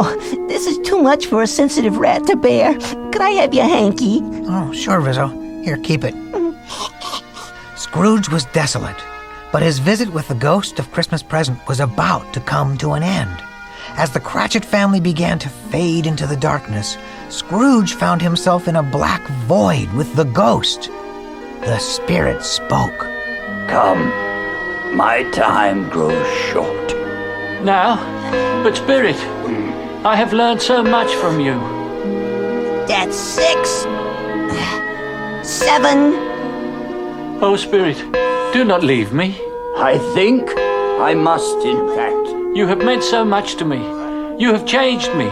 [0.00, 2.74] Oh, this is too much for a sensitive rat to bear.
[3.10, 4.20] Could I have your hanky?
[4.22, 5.26] Oh, sure, Rizzo.
[5.64, 6.14] Here, keep it.
[7.74, 8.94] Scrooge was desolate,
[9.50, 13.02] but his visit with the ghost of Christmas present was about to come to an
[13.02, 13.42] end.
[13.96, 16.96] As the Cratchit family began to fade into the darkness,
[17.28, 20.90] Scrooge found himself in a black void with the ghost.
[21.62, 23.00] The spirit spoke.
[23.66, 24.06] Come,
[24.96, 26.94] my time grows short.
[27.64, 27.96] Now,
[28.62, 29.77] but Spirit, hmm.
[30.08, 31.52] I have learned so much from you.
[32.88, 33.82] That's six.
[35.46, 36.14] Seven.
[37.42, 37.98] Oh, Spirit,
[38.54, 39.38] do not leave me.
[39.76, 42.56] I think I must, in fact.
[42.56, 43.80] You have meant so much to me.
[44.42, 45.28] You have changed me.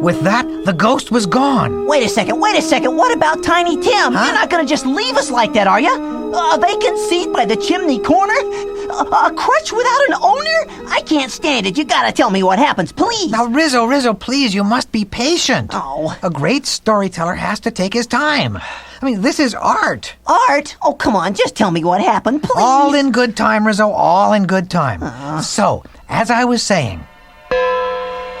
[0.00, 1.86] With that, the ghost was gone.
[1.86, 2.96] Wait a second, wait a second.
[2.96, 4.12] What about Tiny Tim?
[4.14, 6.25] You're not gonna just leave us like that, are you?
[6.34, 8.32] A vacant seat by the chimney corner?
[8.32, 10.88] A, a crutch without an owner?
[10.88, 11.78] I can't stand it.
[11.78, 13.30] You gotta tell me what happens, please.
[13.30, 15.70] Now, Rizzo, Rizzo, please, you must be patient.
[15.72, 16.16] Oh.
[16.22, 18.56] A great storyteller has to take his time.
[18.56, 20.14] I mean, this is art.
[20.26, 20.76] Art?
[20.82, 22.62] Oh, come on, just tell me what happened, please.
[22.62, 25.02] All in good time, Rizzo, all in good time.
[25.02, 25.42] Uh-huh.
[25.42, 27.04] So, as I was saying,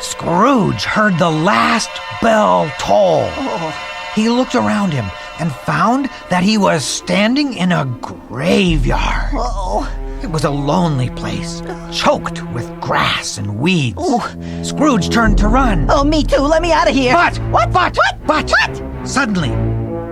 [0.00, 3.28] Scrooge heard the last bell toll.
[3.36, 4.12] Oh.
[4.14, 5.04] He looked around him
[5.38, 9.30] and found that he was standing in a graveyard.
[9.34, 9.90] Oh.
[10.22, 11.62] It was a lonely place,
[11.92, 13.98] choked with grass and weeds.
[14.02, 14.64] Ooh.
[14.64, 15.86] Scrooge turned to run.
[15.90, 16.38] Oh, me too.
[16.40, 17.12] Let me out of here.
[17.12, 17.70] But, what?
[17.72, 18.26] but, what?
[18.26, 19.06] but, what?
[19.08, 19.50] Suddenly,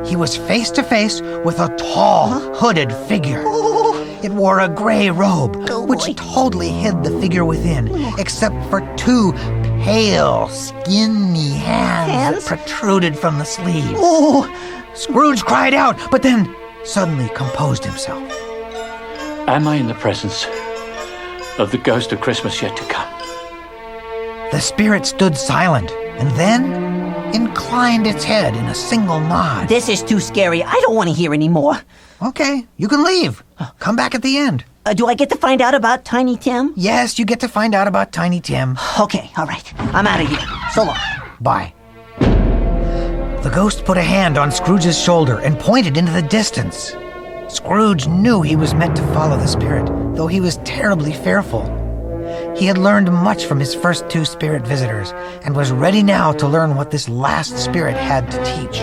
[0.09, 3.43] he was face to face with a tall, hooded figure.
[3.43, 3.95] Ooh.
[4.23, 9.33] It wore a gray robe, oh, which totally hid the figure within, except for two
[9.83, 12.45] pale, skinny hands, Hands?
[12.45, 13.95] that protruded from the sleeves.
[13.97, 14.49] Oh.
[14.95, 18.23] Scrooge cried out, but then suddenly composed himself.
[19.49, 20.47] Am I in the presence
[21.59, 23.11] of the ghost of Christmas yet to come?
[24.51, 26.95] The spirit stood silent and then
[27.35, 29.69] inclined its head in a single nod.
[29.69, 30.63] This is too scary.
[30.63, 31.75] I don't want to hear any more.
[32.23, 33.43] Okay, you can leave.
[33.81, 34.65] Come back at the end.
[34.87, 36.73] Uh, do I get to find out about Tiny Tim?
[36.77, 38.79] Yes, you get to find out about Tiny Tim.
[39.01, 39.73] Okay, all right.
[39.95, 40.47] I'm out of here.
[40.73, 40.97] So long.
[41.41, 41.74] Bye.
[43.45, 46.97] The ghost put a hand on Scrooge's shoulder and pointed into the distance.
[47.49, 49.85] Scrooge knew he was meant to follow the spirit,
[50.17, 51.63] though he was terribly fearful.
[52.57, 55.13] He had learned much from his first two spirit visitors
[55.45, 58.79] and was ready now to learn what this last spirit had to teach.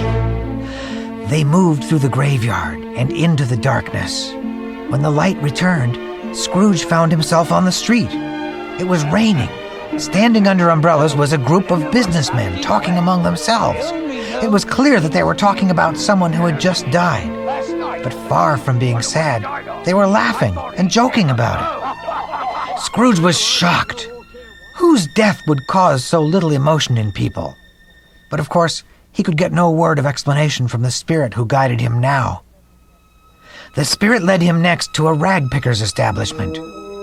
[1.32, 4.32] They moved through the graveyard and into the darkness.
[4.92, 8.12] When the light returned, Scrooge found himself on the street.
[8.80, 9.50] It was raining.
[9.98, 13.80] Standing under umbrellas was a group of businessmen talking among themselves.
[14.42, 17.30] It was clear that they were talking about someone who had just died.
[18.02, 19.44] But far from being sad,
[19.86, 22.80] they were laughing and joking about it.
[22.80, 24.10] Scrooge was shocked.
[24.78, 27.56] Whose death would cause so little emotion in people?
[28.30, 31.82] But of course, he could get no word of explanation from the spirit who guided
[31.82, 32.44] him now.
[33.76, 36.58] The spirit led him next to a rag picker's establishment.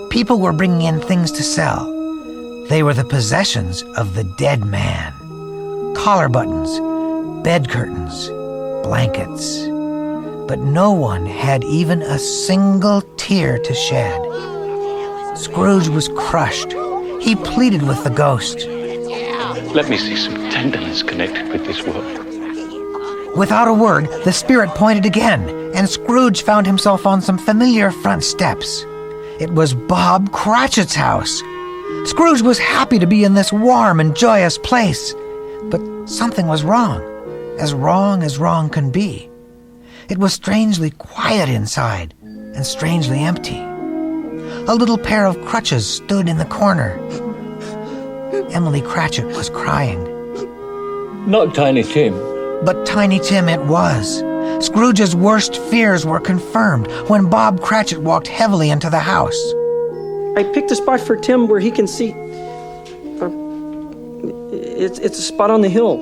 [0.09, 1.98] People were bringing in things to sell.
[2.69, 5.13] They were the possessions of the dead man
[5.95, 6.79] collar buttons,
[7.43, 8.29] bed curtains,
[8.83, 9.67] blankets.
[10.47, 14.17] But no one had even a single tear to shed.
[15.37, 16.73] Scrooge was crushed.
[17.21, 18.65] He pleaded with the ghost.
[19.75, 22.17] Let me see some tenderness connected with this world.
[23.35, 28.23] Without a word, the spirit pointed again, and Scrooge found himself on some familiar front
[28.23, 28.85] steps.
[29.39, 31.41] It was Bob Cratchit's house.
[32.05, 35.13] Scrooge was happy to be in this warm and joyous place.
[35.63, 37.01] But something was wrong,
[37.59, 39.29] as wrong as wrong can be.
[40.09, 43.59] It was strangely quiet inside, and strangely empty.
[43.59, 46.97] A little pair of crutches stood in the corner.
[48.51, 50.03] Emily Cratchit was crying.
[51.29, 52.13] Not Tiny Tim.
[52.65, 54.23] But Tiny Tim it was.
[54.65, 59.53] Scrooge's worst fears were confirmed when Bob Cratchit walked heavily into the house.
[60.39, 62.13] I picked a spot for Tim where he can see.
[64.81, 65.99] It's it's a spot on the hill.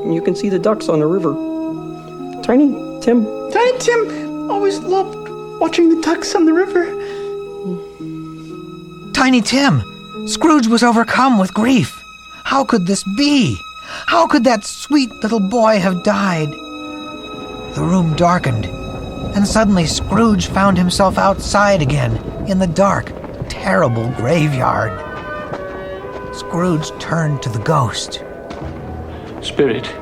[0.00, 1.34] And you can see the ducks on the river.
[2.44, 2.68] Tiny
[3.00, 3.24] Tim.
[3.50, 5.16] Tiny Tim always loved
[5.60, 6.84] watching the ducks on the river.
[9.12, 9.82] Tiny Tim!
[10.28, 12.00] Scrooge was overcome with grief.
[12.44, 13.60] How could this be?
[14.06, 16.50] How could that sweet little boy have died?
[17.74, 18.66] The room darkened,
[19.34, 23.12] and suddenly Scrooge found himself outside again in the dark,
[23.48, 24.92] terrible graveyard.
[26.34, 28.24] Scrooge turned to the ghost.
[29.42, 29.92] Spirit,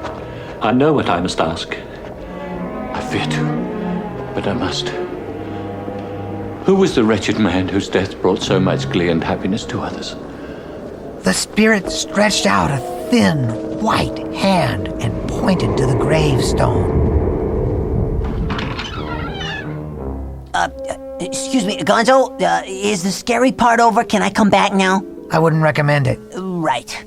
[0.63, 1.77] I know what I must ask.
[1.77, 4.89] I fear to, but I must.
[6.67, 10.15] Who was the wretched man whose death brought so much glee and happiness to others?
[11.25, 12.79] The spirit stretched out a
[13.11, 17.07] thin, white hand and pointed to the gravestone.
[20.55, 24.05] Uh, excuse me, Gonzo, uh, is the scary part over?
[24.05, 25.05] Can I come back now?
[25.31, 26.19] I wouldn't recommend it.
[26.37, 27.05] Right.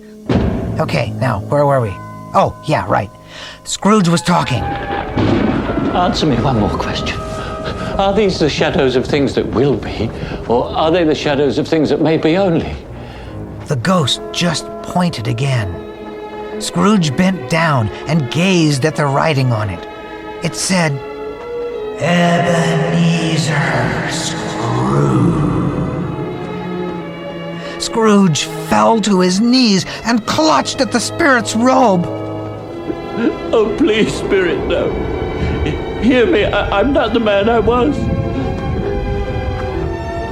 [0.79, 1.91] Okay, now, where were we?
[2.33, 3.09] Oh, yeah, right.
[3.63, 4.63] Scrooge was talking.
[5.93, 7.19] Answer me one more question.
[7.99, 10.09] Are these the shadows of things that will be,
[10.47, 12.73] or are they the shadows of things that may be only?
[13.65, 16.61] The ghost just pointed again.
[16.61, 19.85] Scrooge bent down and gazed at the writing on it.
[20.43, 20.93] It said,
[22.01, 25.39] Ebenezer Scrooge.
[27.81, 32.05] Scrooge fell to his knees and clutched at the spirit's robe.
[33.51, 34.91] Oh, please, Spirit, no.
[36.01, 37.95] Hear me, I- I'm not the man I was.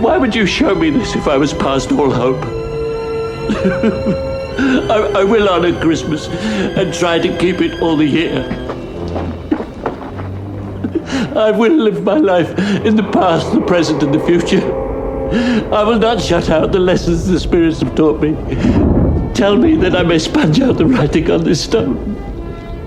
[0.02, 2.42] Why would you show me this if I was past all hope?
[4.90, 8.44] I, I will honor Christmas and try to keep it all the year.
[11.38, 12.50] I will live my life
[12.84, 14.60] in the past, the present, and the future.
[15.72, 18.34] I will not shut out the lessons the spirits have taught me.
[19.36, 22.16] Tell me that I may sponge out the writing on this stone.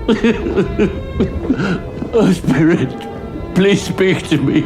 [2.12, 2.88] oh, Spirit,
[3.54, 4.62] please speak to me.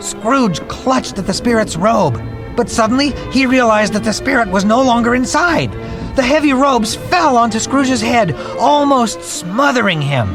[0.00, 2.22] Scrooge clutched at the spirit's robe,
[2.56, 5.70] but suddenly he realized that the spirit was no longer inside.
[6.16, 10.28] The heavy robes fell onto Scrooge's head, almost smothering him.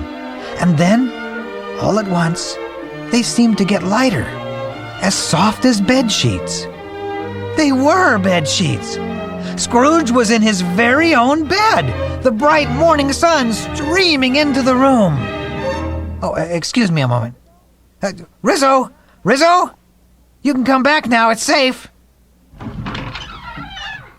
[0.61, 1.09] And then,
[1.79, 2.55] all at once,
[3.11, 4.23] they seemed to get lighter,
[5.01, 6.65] as soft as bed sheets.
[7.57, 8.99] They were bed sheets.
[9.61, 15.17] Scrooge was in his very own bed, the bright morning sun streaming into the room.
[16.21, 17.33] Oh, excuse me a moment.
[18.03, 18.13] Uh,
[18.43, 18.91] Rizzo!
[19.23, 19.71] Rizzo!
[20.43, 21.87] You can come back now, it's safe.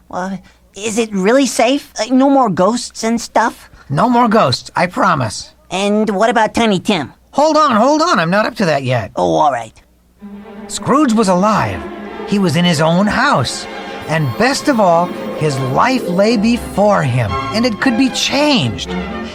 [0.08, 0.42] Well,
[0.76, 1.92] is it really safe?
[2.00, 3.70] Uh, no more ghosts and stuff?
[3.90, 5.54] No more ghosts, I promise.
[5.70, 7.12] And what about Tiny Tim?
[7.32, 9.12] Hold on, hold on, I'm not up to that yet.
[9.16, 9.80] Oh, all right.
[10.68, 11.80] Scrooge was alive.
[12.28, 13.64] He was in his own house.
[14.08, 15.06] And best of all,
[15.36, 18.90] his life lay before him, and it could be changed.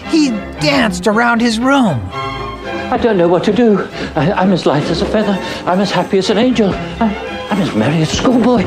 [0.10, 0.30] He
[0.60, 2.00] danced around his room.
[2.14, 3.80] I don't know what to do.
[4.16, 5.38] I, I'm as light as a feather.
[5.66, 6.70] I'm as happy as an angel.
[6.74, 7.12] I'm,
[7.52, 8.64] I'm as merry as a schoolboy.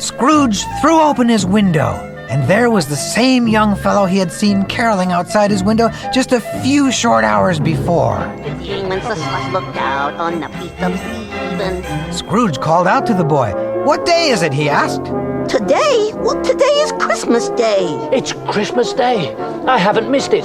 [0.00, 1.92] Scrooge threw open his window,
[2.30, 6.32] and there was the same young fellow he had seen caroling outside his window just
[6.32, 8.18] a few short hours before.
[8.38, 12.12] The demons just looked out on a piece of Stephen.
[12.14, 13.52] Scrooge called out to the boy.
[13.84, 14.54] What day is it?
[14.54, 15.04] he asked.
[15.50, 16.12] Today?
[16.14, 17.84] Well, today is Christmas Day.
[18.10, 19.34] It's Christmas Day.
[19.66, 20.44] I haven't missed it.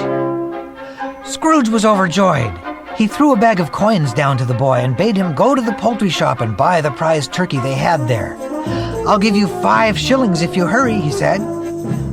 [1.25, 2.51] Scrooge was overjoyed.
[2.97, 5.61] He threw a bag of coins down to the boy and bade him go to
[5.61, 8.37] the poultry shop and buy the prize turkey they had there.
[9.07, 11.39] I'll give you five shillings if you hurry, he said.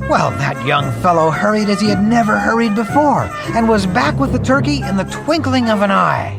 [0.08, 4.32] Well, that young fellow hurried as he had never hurried before, and was back with
[4.32, 6.38] the turkey in the twinkling of an eye.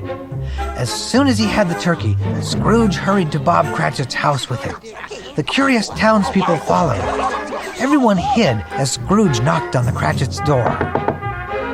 [0.78, 5.36] As soon as he had the turkey, Scrooge hurried to Bob Cratchit's house with it.
[5.36, 7.01] The curious townspeople followed.
[7.80, 10.70] Everyone hid as Scrooge knocked on the Cratchit's door.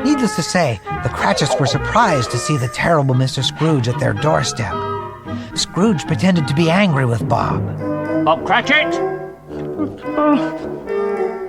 [0.06, 3.44] Needless to say, the Cratchits were surprised to see the terrible Mr.
[3.44, 4.74] Scrooge at their doorstep.
[5.56, 7.89] Scrooge pretended to be angry with Bob.
[8.30, 8.94] Bob Cratchit!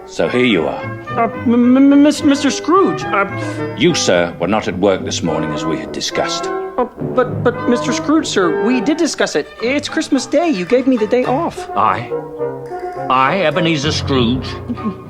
[0.09, 0.83] So here you are.
[1.11, 2.51] Uh, m- m- m- Mr.
[2.51, 3.03] Scrooge.
[3.05, 6.47] Uh, You, sir, were not at work this morning as we had discussed.
[6.47, 7.93] uh, but, but, Mr.
[7.93, 9.47] Scrooge, sir, we did discuss it.
[9.63, 10.49] It's Christmas Day.
[10.49, 11.69] You gave me the day off.
[11.77, 12.09] I?
[13.11, 14.49] I, Ebenezer Scrooge?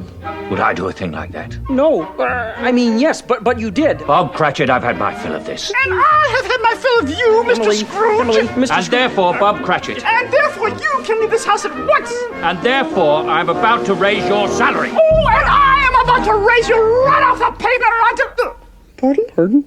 [0.50, 1.56] Would I do a thing like that?
[1.70, 4.04] No, uh, I mean, yes, but, but you did.
[4.04, 5.72] Bob Cratchit, I've had my fill of this.
[5.84, 7.60] And I have had my fill of you, Mr.
[7.60, 8.20] Emily, Scrooge.
[8.20, 8.70] Emily, Mr.
[8.72, 10.04] And therefore, Bob Cratchit.
[10.04, 12.12] And therefore, you can leave this house at once.
[12.42, 14.90] And therefore, I'm about to raise your salary.
[14.90, 18.66] Oh, and I am about to raise you right off the pavement and onto.
[18.96, 19.24] Pardon?
[19.36, 19.64] Pardon?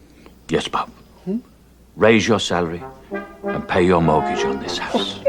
[0.49, 0.91] Yes, Bob.
[1.95, 2.83] Raise your salary
[3.43, 5.19] and pay your mortgage on this house.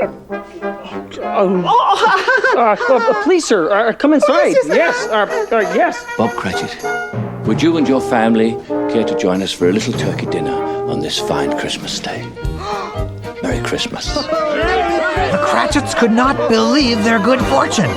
[1.22, 4.54] Um, uh, uh, please, sir, uh, come inside.
[4.54, 4.68] Please.
[4.68, 6.04] Yes, uh, uh, yes.
[6.16, 8.52] Bob Cratchit, would you and your family
[8.92, 12.22] care to join us for a little turkey dinner on this fine Christmas day?
[13.42, 14.14] Merry Christmas.
[14.14, 17.90] The Cratchits could not believe their good fortune.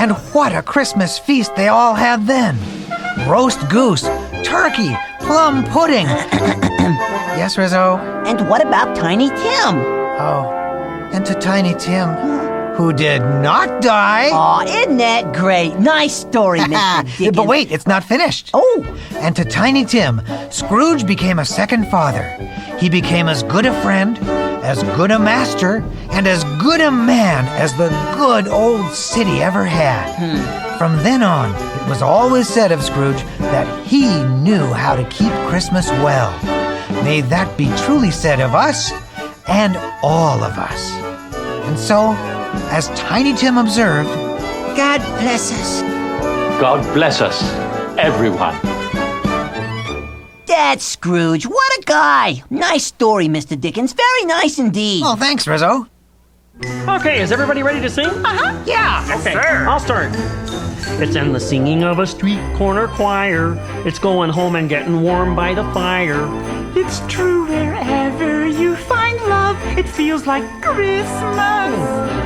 [0.00, 2.56] And what a Christmas feast they all had then!
[3.28, 4.02] Roast goose,
[4.44, 4.96] turkey,
[5.28, 6.06] plum pudding.
[7.36, 7.98] yes, Rizzo?
[8.26, 9.76] And what about Tiny Tim?
[10.18, 10.50] Oh,
[11.12, 12.08] and to Tiny Tim,
[12.74, 14.30] who did not die.
[14.32, 15.74] Aw, isn't that great?
[15.78, 17.04] Nice story, Mr.
[17.18, 17.36] Dickens.
[17.36, 18.50] but wait, it's not finished.
[18.54, 18.84] Oh!
[19.16, 22.24] And to Tiny Tim, Scrooge became a second father.
[22.78, 24.18] He became as good a friend,
[24.64, 29.64] as good a master, and as good a man as the good old city ever
[29.66, 30.14] had.
[30.16, 30.67] Hmm.
[30.78, 31.50] From then on,
[31.82, 36.30] it was always said of Scrooge that he knew how to keep Christmas well.
[37.02, 38.92] May that be truly said of us
[39.48, 40.90] and all of us.
[41.66, 42.12] And so,
[42.70, 44.08] as Tiny Tim observed,
[44.76, 45.80] God bless us.
[46.60, 47.42] God bless us,
[47.98, 48.54] everyone.
[50.46, 51.44] That's Scrooge.
[51.44, 52.44] What a guy.
[52.50, 53.60] Nice story, Mr.
[53.60, 53.94] Dickens.
[53.94, 55.02] Very nice indeed.
[55.04, 55.88] Oh, thanks, Rizzo.
[56.64, 58.06] Okay, is everybody ready to sing?
[58.06, 58.64] Uh-huh.
[58.66, 59.04] Yeah.
[59.20, 59.66] Okay, sir.
[59.68, 60.12] I'll start.
[61.00, 63.56] It's in the singing of a street corner choir.
[63.86, 66.26] It's going home and getting warm by the fire.
[66.76, 71.74] It's true wherever you find love, it feels like Christmas.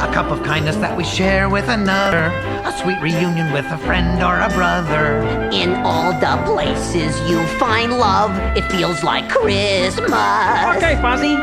[0.02, 2.26] A cup of kindness that we share with another.
[2.64, 5.22] A sweet reunion with a friend or a brother.
[5.52, 10.12] In all the places you find love, it feels like Christmas.
[10.76, 11.38] Okay, Fozzie.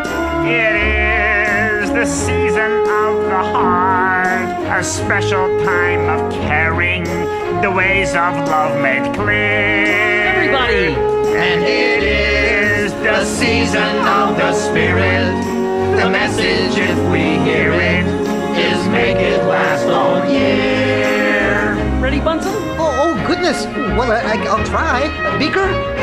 [0.46, 3.89] It is the season of the heart,
[4.80, 7.04] a special time of caring,
[7.62, 9.84] the ways of love made clear.
[10.26, 10.96] Everybody.
[11.36, 15.36] And it is the season of the spirit.
[16.02, 18.06] The message, if we hear it,
[18.56, 21.76] is make it last all year.
[22.02, 22.54] Ready, Bunsen?
[22.80, 23.66] Oh, oh goodness.
[23.66, 25.38] Well, I, I'll try.
[25.38, 25.99] Beaker?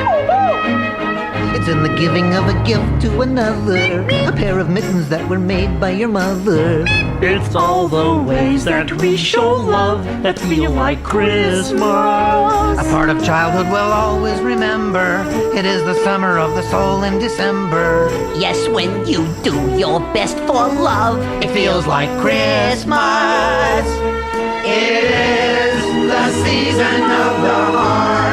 [1.54, 4.02] It's in the giving of a gift to another.
[4.26, 6.84] A pair of mittens that were made by your mother.
[7.20, 11.80] It's all the ways that we show love that feel like Christmas.
[11.80, 15.24] A part of childhood we'll always remember.
[15.54, 18.08] It is the summer of the soul in December.
[18.38, 23.86] Yes, when you do your best for love, It feels like Christmas.
[24.64, 28.25] It is the season of the heart,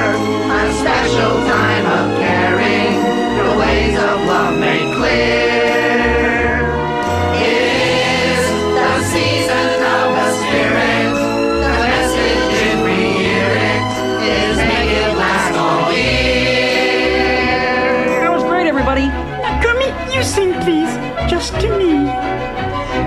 [20.64, 20.96] please.
[21.30, 22.10] Just to me.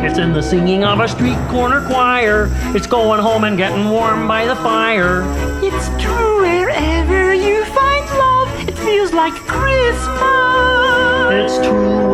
[0.07, 2.49] It's in the singing of a street corner choir.
[2.77, 5.23] It's going home and getting warm by the fire.
[5.63, 10.17] It's true wherever you find love, it feels like Christmas.
[11.33, 12.06] It's true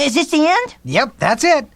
[0.00, 0.74] Is this the end?
[0.84, 1.68] Yep, that's it.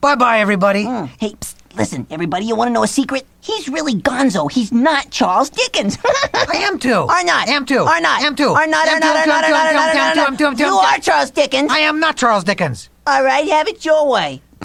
[0.00, 0.84] Bye bye, everybody.
[0.84, 1.06] Hmm.
[1.18, 3.26] Hey, psst, listen, everybody, you want to know a secret?
[3.40, 4.50] He's really gonzo.
[4.50, 5.96] He's not Charles Dickens.
[6.34, 6.92] I am too.
[7.08, 7.48] Are not.
[7.48, 7.78] Am too.
[7.78, 8.22] Are not.
[8.22, 8.50] Am too.
[8.50, 8.86] Are not.
[8.86, 9.16] Are not.
[9.16, 9.44] Are not.
[9.44, 9.54] Are not.
[9.54, 10.40] too, Are not.
[10.40, 10.58] Are not.
[10.58, 11.70] You are Charles Dickens.
[11.70, 12.90] I am not Charles Dickens.
[13.06, 14.42] All right, have it your way.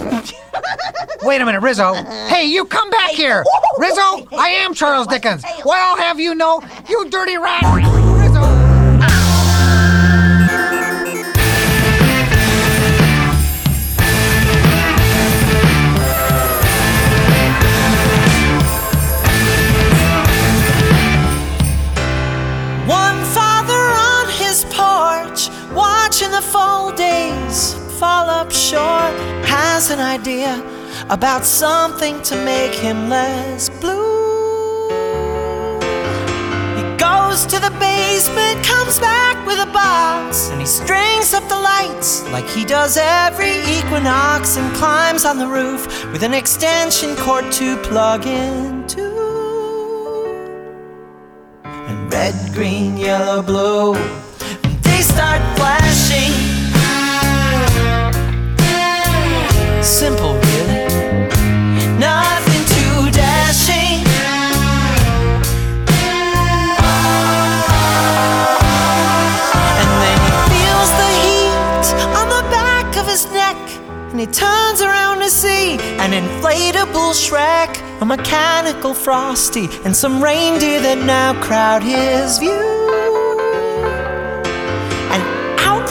[1.24, 1.94] Wait a minute, Rizzo.
[2.28, 3.46] Hey, you come back here.
[3.78, 5.44] Rizzo, I am Charles Dickens.
[5.64, 7.64] Why, I'll have you know, you dirty rat.
[26.16, 29.12] Watching the fall days fall up short,
[29.44, 30.64] has an idea
[31.10, 34.88] about something to make him less blue.
[36.78, 41.60] He goes to the basement, comes back with a box, and he strings up the
[41.60, 47.52] lights like he does every equinox and climbs on the roof with an extension cord
[47.52, 49.04] to plug into.
[51.66, 53.96] And red, green, yellow, blue,
[55.16, 56.34] start flashing.
[59.82, 60.84] Simple, really.
[61.98, 64.04] Nothing too dashing.
[69.82, 71.88] And then he feels the heat
[72.20, 73.60] on the back of his neck.
[74.12, 80.82] And he turns around to see an inflatable Shrek, a mechanical Frosty, and some reindeer
[80.82, 83.15] that now crowd his view.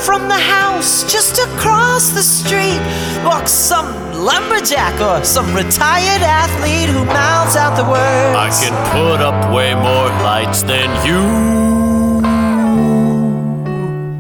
[0.05, 2.79] From the house, just across the street,
[3.25, 8.37] walks some lumberjack or some retired athlete who mouths out the words.
[8.37, 11.25] I can put up way more lights than you.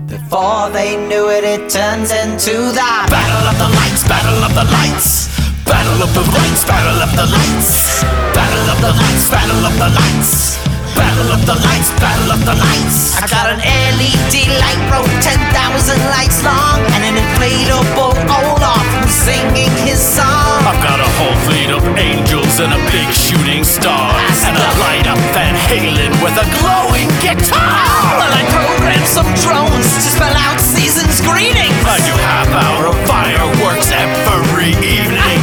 [0.09, 4.64] Before they knew it, it turns into the Battle of the lights, battle of the
[4.72, 5.28] lights.
[5.68, 8.03] Battle of the lights, battle of the lights.
[8.32, 10.74] Battle of the lights, battle of the lights.
[10.95, 13.19] Battle of the lights, battle of the lights.
[13.19, 15.51] I got an LED light row 10,000
[16.15, 20.63] lights long and an inflatable Olaf who's singing his song.
[20.63, 24.15] I've got a whole fleet of angels and a big shooting star.
[24.47, 27.83] And a light up Van Halen with a glowing guitar.
[28.15, 31.75] Well, I programmed some drones to spell out season's greetings.
[31.83, 35.34] I do half hour of fireworks every evening.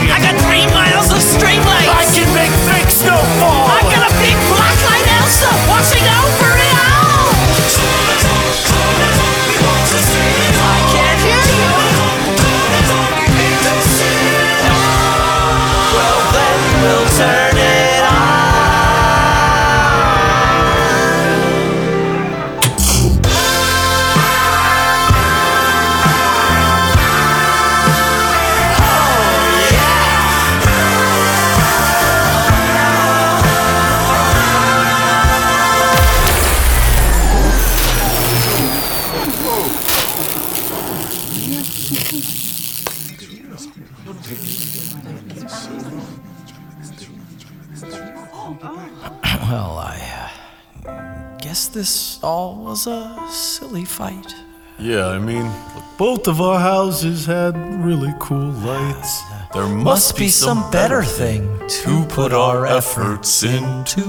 [53.71, 54.35] Silly fight.
[54.79, 55.45] Yeah, I mean,
[55.75, 59.21] look, both of our houses had really cool lights.
[59.53, 61.47] There must, be some better thing
[61.83, 64.03] to put our efforts into.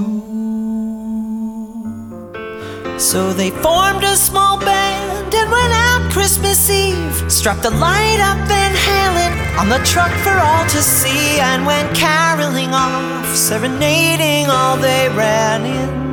[2.98, 7.30] So they formed a small band and went out Christmas Eve.
[7.30, 11.94] Strapped the light up Van Halen on the truck for all to see and went
[11.94, 16.11] caroling off, serenading all they ran into.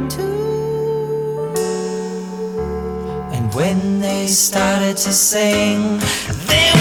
[3.60, 6.00] When they started to sing,
[6.48, 6.79] they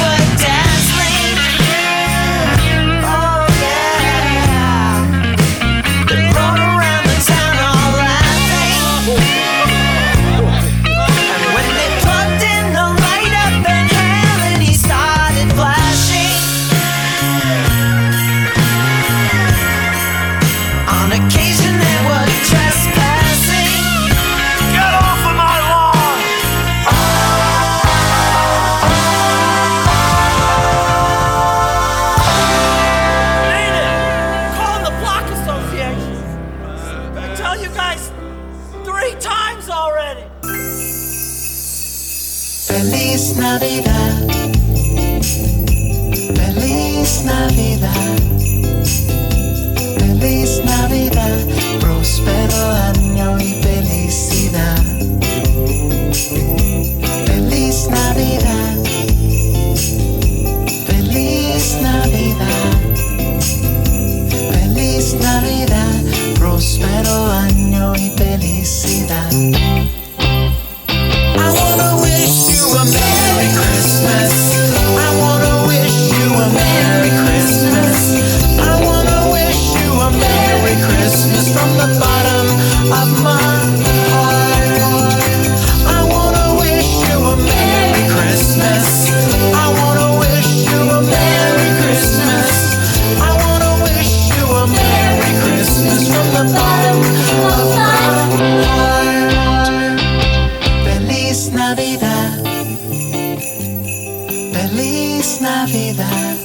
[105.29, 106.37] es Navidad.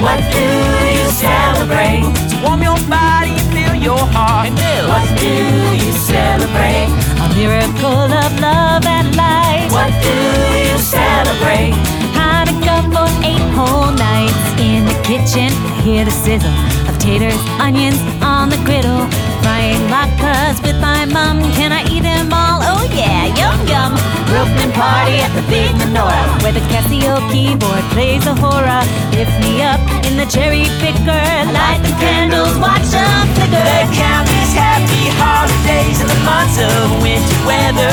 [0.00, 0.48] What do
[0.96, 2.00] you celebrate?
[2.30, 4.48] To warm your body and fill your heart.
[4.88, 5.28] What do
[5.76, 6.88] you celebrate?
[7.20, 9.68] A miracle of love and light.
[9.68, 10.16] What do
[10.56, 11.76] you celebrate?
[12.16, 15.52] Hanukkah for eight whole nights in the kitchen.
[15.52, 16.56] I Hear the sizzle
[16.88, 19.04] of taters, onions on the griddle.
[19.44, 21.42] Frying latkes with my mom.
[21.52, 22.60] Can I eat them all?
[22.62, 24.09] Oh yeah, yum yum.
[24.40, 28.80] Brooklyn party at the big menorah, where the Casio keyboard plays a horror.
[29.12, 29.76] Lift me up
[30.08, 31.24] in the cherry picker.
[31.52, 33.60] Light the candles, watch them flicker.
[33.60, 36.72] They count these happy holidays in the months of
[37.04, 37.92] winter weather.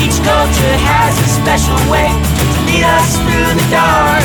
[0.00, 4.24] Each culture has a special way to lead us through the dark.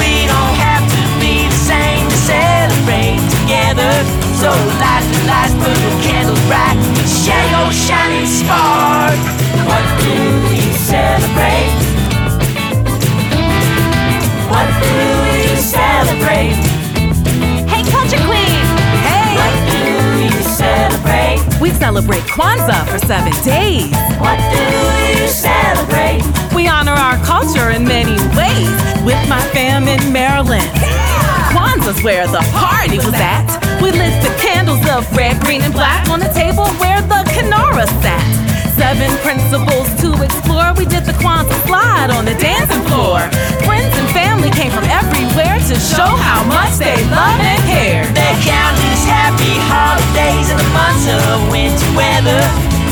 [0.00, 3.92] We don't have to be the same to celebrate together.
[4.40, 4.48] So
[4.80, 6.80] light the lights, put the candles bright,
[7.28, 9.41] your shining spark.
[9.72, 10.12] What do
[10.52, 11.72] you celebrate?
[14.52, 14.92] What do
[15.48, 16.60] you celebrate?
[17.72, 18.60] Hey, Culture Queen!
[19.00, 19.32] Hey!
[19.40, 19.80] What do
[20.28, 21.40] you celebrate?
[21.58, 23.88] We celebrate Kwanzaa for seven days.
[24.20, 24.60] What do
[25.16, 26.20] you celebrate?
[26.54, 28.76] We honor our culture in many ways
[29.08, 30.68] with my fam in Maryland.
[30.84, 31.48] Yeah!
[31.48, 33.48] Kwanzaa's where the party was at.
[33.80, 37.86] We lit the candles of red, green, and black on the table where the kinara
[38.02, 38.51] sat.
[38.82, 40.74] Seven principles to explore.
[40.74, 43.22] We did the quantum slide on the dancing floor.
[43.62, 48.02] Friends and family came from everywhere to show how much they love and care.
[48.10, 52.42] They count these happy holidays in the months of winter weather.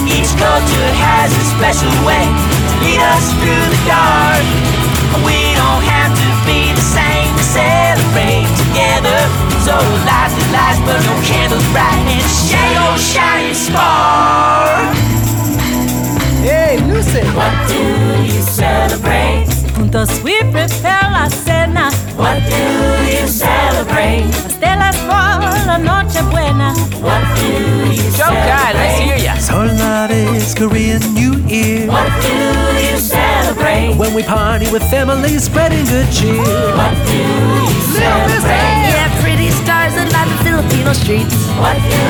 [0.07, 4.47] Each culture has a special way to lead us through the dark.
[5.27, 9.19] We don't have to be the same to celebrate together.
[9.67, 9.75] So
[10.07, 15.00] light the lights, burn your candles bright, and share your oh, shining spark.
[16.91, 17.23] Hey, Lucy!
[17.39, 17.79] What do
[18.25, 19.47] you celebrate?
[19.77, 21.89] Juntos we prepare la cena.
[22.17, 22.63] What do
[23.07, 24.27] you celebrate?
[24.43, 26.75] Pastelas por la noche buena.
[27.01, 27.47] What do
[27.93, 29.35] you Joe Guy, let's hear ya.
[29.39, 31.87] Seollal is Korean New Year.
[31.87, 32.35] What do
[32.83, 33.95] you celebrate?
[33.97, 36.43] When we party with family, spreading good cheer.
[36.75, 38.91] What do you celebrate?
[38.91, 41.39] Yeah, pretty stars that light the Filipino streets.
[41.55, 42.01] What do you celebrate?
[42.01, 42.10] They're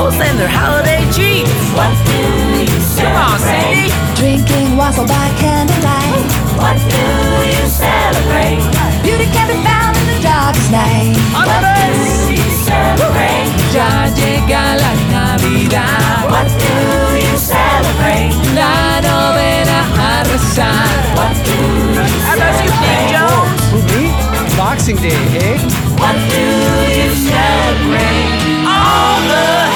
[0.00, 1.52] called parols and they're holiday treats.
[1.76, 2.18] What do
[2.60, 3.92] you Come on, celebrate?
[4.16, 6.24] Drinking waffle by candlelight.
[6.56, 7.04] What do
[7.48, 8.60] you celebrate?
[9.02, 11.16] Beauty can be found in the dog's night.
[11.32, 13.48] What do you celebrate?
[13.72, 16.28] Ya llega la Navidad.
[16.28, 16.74] What do
[17.16, 18.32] you celebrate?
[18.56, 20.90] La novena a rezar.
[21.16, 22.24] What do you celebrate?
[22.26, 23.12] How about you, King celebrate?
[23.12, 23.62] Jones?
[23.72, 24.04] Who, me?
[24.56, 25.56] Boxing Day, eh?
[26.00, 26.44] What do
[26.98, 28.40] you celebrate?
[28.66, 29.69] All the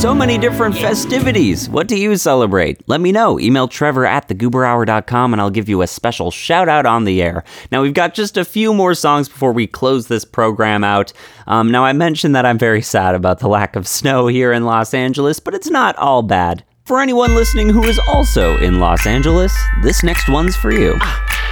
[0.00, 1.68] So many different festivities.
[1.68, 2.88] What do you celebrate?
[2.88, 3.38] Let me know.
[3.38, 7.44] Email Trevor at thegooberhour.com and I'll give you a special shout out on the air.
[7.70, 11.12] Now, we've got just a few more songs before we close this program out.
[11.46, 14.64] Um, now, I mentioned that I'm very sad about the lack of snow here in
[14.64, 16.64] Los Angeles, but it's not all bad.
[16.86, 20.98] For anyone listening who is also in Los Angeles, this next one's for you.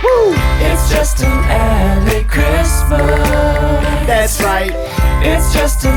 [0.00, 2.98] It's just an LA Christmas.
[4.06, 4.97] That's right.
[5.20, 5.96] It's just an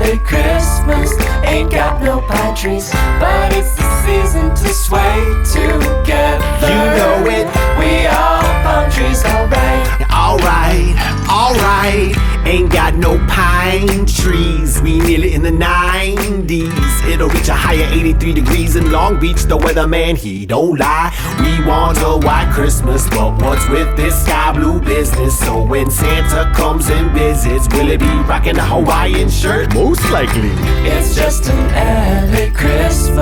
[0.00, 1.12] LA Christmas.
[1.44, 2.90] Ain't got no pine trees,
[3.20, 6.68] but it's the season to sway together.
[6.68, 7.46] You know it.
[7.78, 10.10] We are palm trees, alright.
[10.10, 10.96] All Alright,
[11.28, 12.16] alright.
[12.46, 14.80] Ain't got no pine trees.
[14.80, 17.06] We nearly in the 90s.
[17.06, 19.42] It'll reach a higher 83 degrees in Long Beach.
[19.42, 21.12] The weatherman, he don't lie.
[21.38, 25.38] We want a white Christmas, but what's with this sky blue business?
[25.38, 29.72] So when Santa comes and visits, will it be rocking a Hawaiian shirt?
[29.74, 30.50] Most likely.
[30.84, 33.16] It's just an LA Christmas.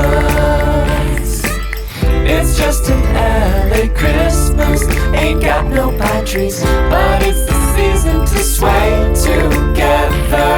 [2.24, 4.82] It's just an LA Christmas.
[5.14, 10.48] Ain't got no pine trees, but it's the season to sway together.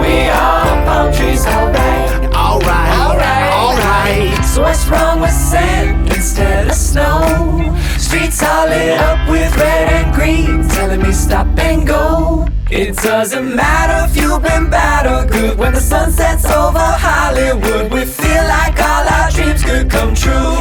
[0.00, 2.34] We are palm trees, alright.
[2.34, 4.44] Alright, alright, alright.
[4.44, 7.72] So what's wrong with sand instead of snow?
[8.12, 12.46] Streets all lit up with red and green, telling me stop and go.
[12.70, 15.56] It doesn't matter if you've been bad or good.
[15.58, 20.58] When the sun sets over Hollywood, we feel like all our dreams could come true.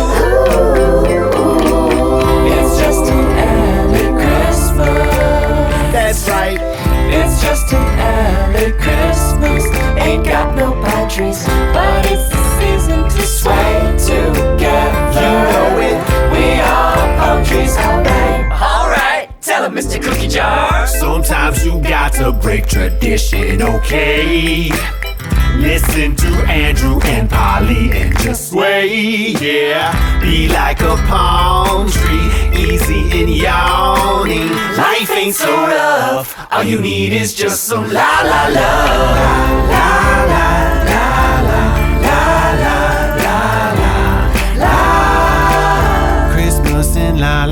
[2.55, 3.25] It's just an
[3.91, 5.11] LA Christmas.
[5.91, 6.59] That's right.
[7.11, 7.83] It's just an
[8.53, 9.65] LA Christmas.
[9.99, 14.50] Ain't got no pine trees, but it's the season to sway together.
[17.51, 18.51] Trees, alright.
[18.51, 20.01] Alright, tell him, Mr.
[20.01, 20.87] Cookie Jar.
[20.87, 24.69] Sometimes you got to break tradition, okay?
[25.57, 30.21] Listen to Andrew and Polly and just sway, yeah.
[30.21, 34.49] Be like a palm tree, easy and yawning.
[34.77, 36.47] Life ain't so rough.
[36.51, 39.69] All you need is just some la la love.
[39.69, 40.70] La la la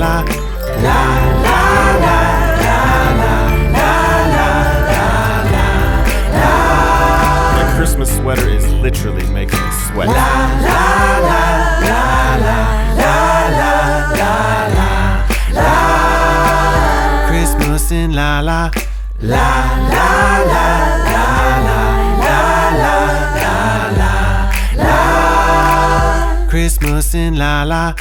[0.00, 0.24] la
[0.86, 1.00] la
[1.44, 1.70] la
[2.04, 2.20] la
[2.64, 2.80] la
[3.20, 3.34] la
[3.76, 3.90] la
[4.34, 4.48] la
[4.96, 5.10] la
[5.52, 5.66] la
[6.36, 6.50] la.
[7.56, 10.08] My Christmas sweater is literally making me sweat.
[17.28, 18.70] Christmas in la la
[19.20, 19.50] la
[19.94, 20.08] la
[20.52, 20.68] la
[21.10, 21.26] la
[21.66, 21.84] la
[22.22, 22.46] la
[22.82, 22.94] la
[23.36, 23.54] la
[24.00, 24.12] la
[24.82, 24.96] la
[26.48, 27.94] Christmas in la la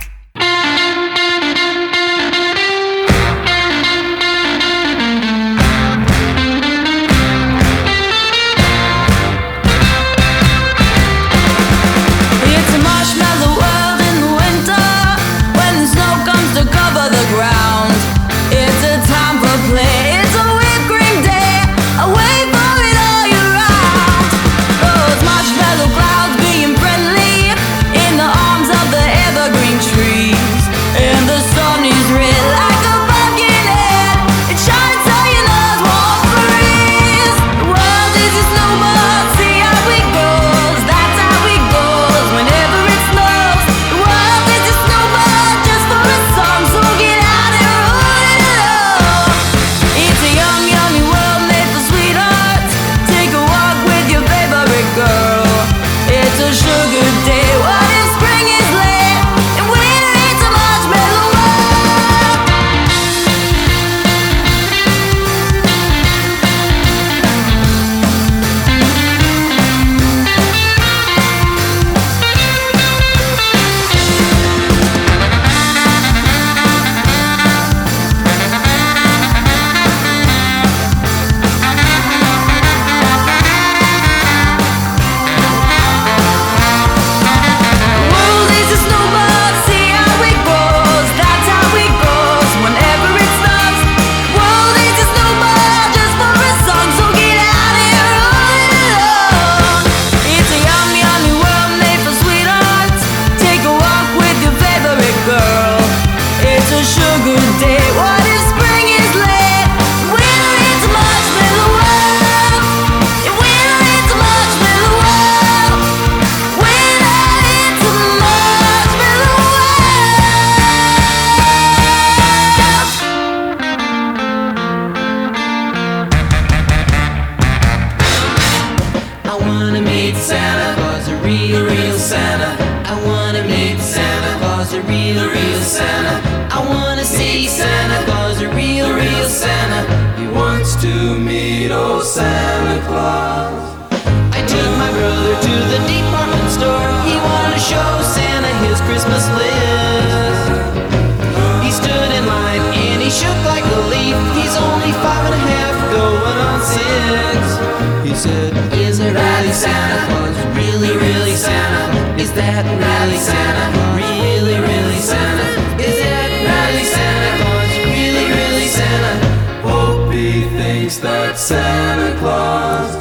[170.69, 172.95] nut Santa Claus.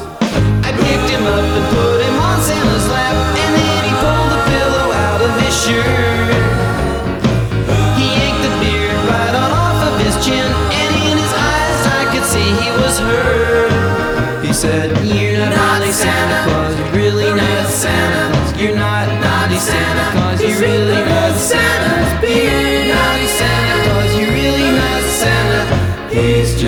[0.64, 3.14] I picked him up and put him on Santa's lap,
[3.44, 5.97] and then he pulled the pillow out of his shirt.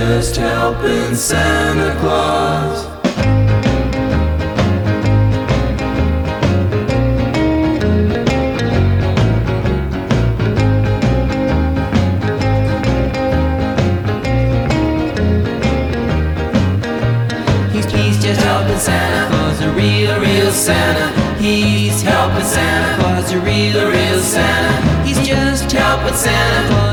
[0.00, 2.86] Just helping Santa Claus.
[17.70, 21.08] He's, just helping Santa Claus, a real, real Santa.
[21.38, 25.06] He's helping Santa Claus, a real, real Santa.
[25.06, 26.89] He's just helping Santa Claus,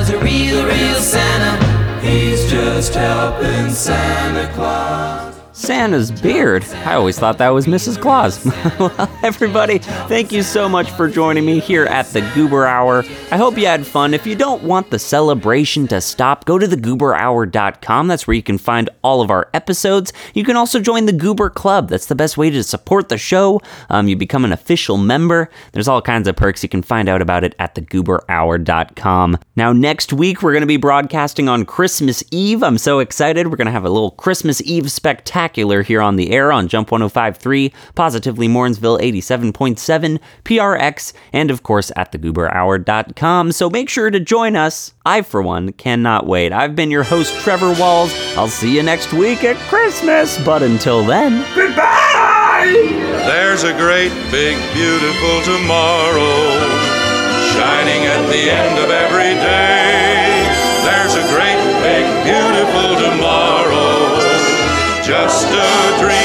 [2.77, 5.36] just helping Santa Claus.
[5.67, 6.63] Santa's beard.
[6.85, 8.01] I always thought that was Mrs.
[8.01, 8.45] Claus.
[8.79, 13.03] well, everybody, thank you so much for joining me here at the Goober Hour.
[13.31, 14.13] I hope you had fun.
[14.13, 18.07] If you don't want the celebration to stop, go to thegooberhour.com.
[18.07, 20.13] That's where you can find all of our episodes.
[20.33, 21.89] You can also join the Goober Club.
[21.89, 23.59] That's the best way to support the show.
[23.89, 25.49] Um, you become an official member.
[25.73, 26.63] There's all kinds of perks.
[26.63, 29.37] You can find out about it at thegooberhour.com.
[29.57, 32.63] Now, next week, we're going to be broadcasting on Christmas Eve.
[32.63, 33.47] I'm so excited.
[33.47, 36.91] We're going to have a little Christmas Eve spectacular here on the air on Jump
[36.91, 43.51] 1053, Positively Morrinsville 87.7, PRX, and of course at thegooberhour.com.
[43.51, 44.93] So make sure to join us.
[45.05, 46.53] I, for one, cannot wait.
[46.53, 48.13] I've been your host, Trevor Walls.
[48.37, 50.37] I'll see you next week at Christmas.
[50.45, 52.73] But until then, goodbye!
[53.25, 56.87] There's a great, big, beautiful tomorrow
[57.53, 59.76] shining at the end of every day.
[65.23, 66.16] just a dream.